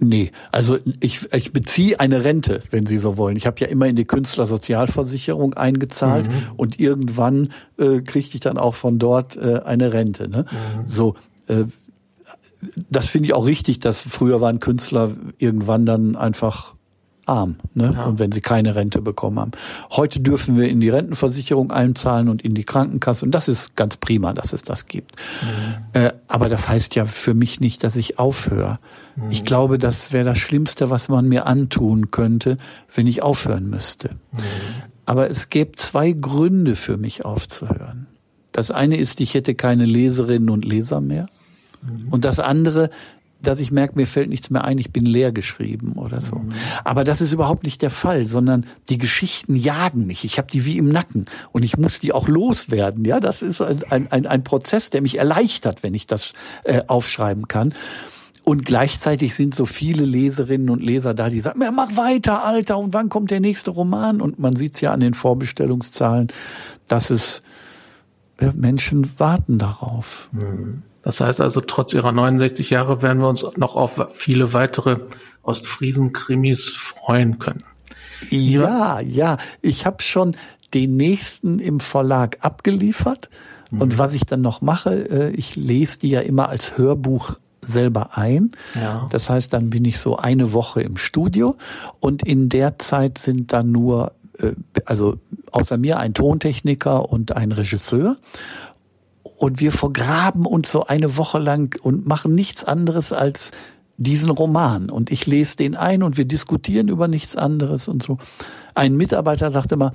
Nee, 0.00 0.32
also 0.50 0.78
ich, 1.00 1.32
ich 1.32 1.52
beziehe 1.52 2.00
eine 2.00 2.24
Rente, 2.24 2.62
wenn 2.70 2.86
Sie 2.86 2.98
so 2.98 3.16
wollen. 3.16 3.36
Ich 3.36 3.46
habe 3.46 3.60
ja 3.60 3.68
immer 3.68 3.86
in 3.86 3.94
die 3.94 4.06
Künstlersozialversicherung 4.06 5.54
eingezahlt 5.54 6.28
mhm. 6.28 6.54
und 6.56 6.80
irgendwann 6.80 7.52
äh, 7.78 8.00
kriegte 8.00 8.34
ich 8.34 8.40
dann 8.40 8.58
auch 8.58 8.74
von 8.74 8.98
dort 8.98 9.36
äh, 9.36 9.60
eine 9.64 9.92
Rente. 9.92 10.28
Ne? 10.28 10.46
Mhm. 10.50 10.88
So, 10.88 11.14
äh, 11.46 11.64
das 12.90 13.06
finde 13.06 13.26
ich 13.26 13.34
auch 13.34 13.46
richtig, 13.46 13.78
dass 13.78 14.00
früher 14.00 14.40
waren 14.40 14.58
Künstler 14.58 15.12
irgendwann 15.38 15.86
dann 15.86 16.16
einfach 16.16 16.74
arm, 17.28 17.56
ne? 17.74 17.92
Ja. 17.94 18.04
Und 18.04 18.18
wenn 18.18 18.32
sie 18.32 18.40
keine 18.40 18.74
Rente 18.74 19.00
bekommen 19.00 19.38
haben. 19.38 19.52
Heute 19.90 20.20
dürfen 20.20 20.56
wir 20.56 20.68
in 20.68 20.80
die 20.80 20.88
Rentenversicherung 20.88 21.70
einzahlen 21.70 22.28
und 22.28 22.42
in 22.42 22.54
die 22.54 22.64
Krankenkasse 22.64 23.24
und 23.24 23.32
das 23.32 23.48
ist 23.48 23.76
ganz 23.76 23.96
prima, 23.96 24.32
dass 24.32 24.52
es 24.52 24.62
das 24.62 24.86
gibt. 24.86 25.16
Mhm. 25.42 26.00
Äh, 26.00 26.12
aber 26.28 26.48
das 26.48 26.68
heißt 26.68 26.94
ja 26.94 27.04
für 27.04 27.34
mich 27.34 27.60
nicht, 27.60 27.84
dass 27.84 27.96
ich 27.96 28.18
aufhöre. 28.18 28.78
Mhm. 29.16 29.30
Ich 29.30 29.44
glaube, 29.44 29.78
das 29.78 30.12
wäre 30.12 30.24
das 30.24 30.38
Schlimmste, 30.38 30.90
was 30.90 31.08
man 31.08 31.28
mir 31.28 31.46
antun 31.46 32.10
könnte, 32.10 32.58
wenn 32.94 33.06
ich 33.06 33.22
aufhören 33.22 33.68
müsste. 33.68 34.10
Mhm. 34.32 34.38
Aber 35.06 35.30
es 35.30 35.48
gäbe 35.48 35.72
zwei 35.72 36.12
Gründe 36.12 36.76
für 36.76 36.96
mich 36.96 37.24
aufzuhören. 37.24 38.06
Das 38.52 38.70
eine 38.70 38.96
ist, 38.96 39.20
ich 39.20 39.34
hätte 39.34 39.54
keine 39.54 39.84
Leserinnen 39.84 40.50
und 40.50 40.64
Leser 40.64 41.00
mehr. 41.00 41.28
Mhm. 41.82 42.08
Und 42.10 42.24
das 42.24 42.40
andere, 42.40 42.90
dass 43.40 43.60
ich 43.60 43.70
merke, 43.70 43.94
mir 43.94 44.06
fällt 44.06 44.28
nichts 44.28 44.50
mehr 44.50 44.64
ein, 44.64 44.78
ich 44.78 44.92
bin 44.92 45.06
leer 45.06 45.30
geschrieben 45.30 45.92
oder 45.92 46.20
so. 46.20 46.36
Mhm. 46.36 46.52
Aber 46.84 47.04
das 47.04 47.20
ist 47.20 47.32
überhaupt 47.32 47.62
nicht 47.62 47.82
der 47.82 47.90
Fall, 47.90 48.26
sondern 48.26 48.66
die 48.88 48.98
Geschichten 48.98 49.54
jagen 49.54 50.06
mich. 50.06 50.24
Ich 50.24 50.38
habe 50.38 50.48
die 50.50 50.64
wie 50.64 50.76
im 50.76 50.88
Nacken 50.88 51.26
und 51.52 51.62
ich 51.62 51.76
muss 51.78 52.00
die 52.00 52.12
auch 52.12 52.26
loswerden. 52.26 53.04
Ja, 53.04 53.20
das 53.20 53.42
ist 53.42 53.60
ein, 53.60 54.10
ein, 54.10 54.26
ein 54.26 54.42
Prozess, 54.42 54.90
der 54.90 55.02
mich 55.02 55.18
erleichtert, 55.18 55.82
wenn 55.82 55.94
ich 55.94 56.06
das 56.06 56.32
äh, 56.64 56.82
aufschreiben 56.88 57.46
kann. 57.46 57.74
Und 58.42 58.64
gleichzeitig 58.64 59.34
sind 59.34 59.54
so 59.54 59.66
viele 59.66 60.04
Leserinnen 60.04 60.70
und 60.70 60.82
Leser 60.82 61.12
da, 61.12 61.28
die 61.28 61.40
sagen, 61.40 61.60
ja, 61.62 61.70
mach 61.70 61.96
weiter, 61.96 62.44
Alter, 62.44 62.78
und 62.78 62.94
wann 62.94 63.10
kommt 63.10 63.30
der 63.30 63.40
nächste 63.40 63.70
Roman? 63.70 64.22
Und 64.22 64.38
man 64.38 64.56
sieht's 64.56 64.80
ja 64.80 64.92
an 64.92 65.00
den 65.00 65.12
Vorbestellungszahlen, 65.14 66.28
dass 66.88 67.10
es 67.10 67.42
äh, 68.38 68.50
Menschen 68.54 69.06
warten 69.18 69.58
darauf. 69.58 70.28
Mhm. 70.32 70.82
Das 71.08 71.22
heißt 71.22 71.40
also, 71.40 71.62
trotz 71.62 71.94
ihrer 71.94 72.12
69 72.12 72.68
Jahre 72.68 73.00
werden 73.00 73.20
wir 73.20 73.30
uns 73.30 73.42
noch 73.56 73.76
auf 73.76 74.08
viele 74.10 74.52
weitere 74.52 74.98
Ostfriesen-Krimis 75.42 76.68
freuen 76.68 77.38
können. 77.38 77.64
Ja, 78.28 79.00
ja. 79.00 79.38
Ich 79.62 79.86
habe 79.86 80.02
schon 80.02 80.36
den 80.74 80.98
nächsten 80.98 81.60
im 81.60 81.80
Verlag 81.80 82.36
abgeliefert. 82.42 83.30
Mhm. 83.70 83.80
Und 83.80 83.96
was 83.96 84.12
ich 84.12 84.26
dann 84.26 84.42
noch 84.42 84.60
mache, 84.60 85.08
äh, 85.08 85.30
ich 85.30 85.56
lese 85.56 86.00
die 86.00 86.10
ja 86.10 86.20
immer 86.20 86.50
als 86.50 86.76
Hörbuch 86.76 87.36
selber 87.62 88.18
ein. 88.18 88.52
Ja. 88.74 89.08
Das 89.10 89.30
heißt, 89.30 89.50
dann 89.50 89.70
bin 89.70 89.86
ich 89.86 90.00
so 90.00 90.18
eine 90.18 90.52
Woche 90.52 90.82
im 90.82 90.98
Studio 90.98 91.56
und 92.00 92.22
in 92.22 92.50
der 92.50 92.78
Zeit 92.78 93.16
sind 93.16 93.54
dann 93.54 93.72
nur, 93.72 94.12
äh, 94.38 94.52
also 94.84 95.16
außer 95.52 95.78
mir 95.78 96.00
ein 96.00 96.12
Tontechniker 96.12 97.10
und 97.10 97.34
ein 97.34 97.52
Regisseur 97.52 98.16
und 99.38 99.60
wir 99.60 99.70
vergraben 99.70 100.46
uns 100.46 100.70
so 100.70 100.84
eine 100.84 101.16
Woche 101.16 101.38
lang 101.38 101.78
und 101.80 102.06
machen 102.06 102.34
nichts 102.34 102.64
anderes 102.64 103.12
als 103.12 103.52
diesen 103.96 104.30
Roman. 104.30 104.90
Und 104.90 105.12
ich 105.12 105.26
lese 105.26 105.56
den 105.56 105.76
ein 105.76 106.02
und 106.02 106.16
wir 106.16 106.24
diskutieren 106.24 106.88
über 106.88 107.06
nichts 107.06 107.36
anderes 107.36 107.86
und 107.86 108.02
so. 108.02 108.18
Ein 108.74 108.96
Mitarbeiter 108.96 109.52
sagte 109.52 109.76
mal, 109.76 109.92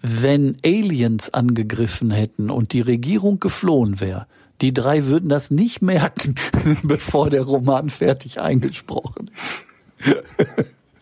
wenn 0.00 0.56
Aliens 0.64 1.32
angegriffen 1.32 2.10
hätten 2.10 2.50
und 2.50 2.72
die 2.72 2.80
Regierung 2.80 3.38
geflohen 3.38 4.00
wäre, 4.00 4.26
die 4.60 4.74
drei 4.74 5.06
würden 5.06 5.28
das 5.28 5.52
nicht 5.52 5.80
merken, 5.80 6.34
bevor 6.82 7.30
der 7.30 7.42
Roman 7.42 7.88
fertig 7.88 8.40
eingesprochen 8.40 9.30
ist. 9.32 9.64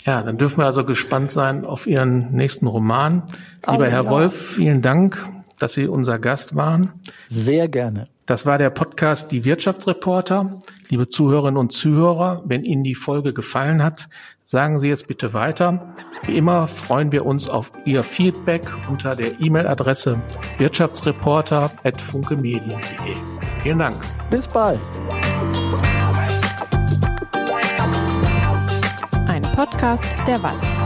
Ja, 0.04 0.22
dann 0.22 0.36
dürfen 0.36 0.58
wir 0.58 0.66
also 0.66 0.84
gespannt 0.84 1.30
sein 1.30 1.64
auf 1.64 1.86
Ihren 1.86 2.32
nächsten 2.32 2.66
Roman. 2.66 3.22
Lieber 3.66 3.86
oh, 3.86 3.90
Herr 3.90 4.04
ja. 4.04 4.10
Wolf, 4.10 4.34
vielen 4.34 4.82
Dank 4.82 5.26
dass 5.60 5.74
Sie 5.74 5.86
unser 5.86 6.18
Gast 6.18 6.56
waren. 6.56 6.94
Sehr 7.28 7.68
gerne. 7.68 8.08
Das 8.26 8.44
war 8.46 8.58
der 8.58 8.70
Podcast 8.70 9.30
Die 9.32 9.44
Wirtschaftsreporter. 9.44 10.58
Liebe 10.88 11.08
Zuhörerinnen 11.08 11.58
und 11.58 11.72
Zuhörer, 11.72 12.42
wenn 12.46 12.64
Ihnen 12.64 12.84
die 12.84 12.94
Folge 12.94 13.32
gefallen 13.32 13.82
hat, 13.82 14.08
sagen 14.44 14.78
Sie 14.78 14.90
es 14.90 15.04
bitte 15.04 15.32
weiter. 15.34 15.94
Wie 16.24 16.36
immer 16.36 16.66
freuen 16.66 17.12
wir 17.12 17.24
uns 17.26 17.48
auf 17.48 17.72
Ihr 17.84 18.02
Feedback 18.02 18.62
unter 18.88 19.14
der 19.16 19.40
E-Mail-Adresse 19.40 20.20
wirtschaftsreporter.funkemedien.de. 20.58 23.16
Vielen 23.62 23.78
Dank. 23.78 23.96
Bis 24.30 24.48
bald. 24.48 24.80
Ein 29.26 29.42
Podcast 29.54 30.16
der 30.26 30.42
Walz. 30.42 30.79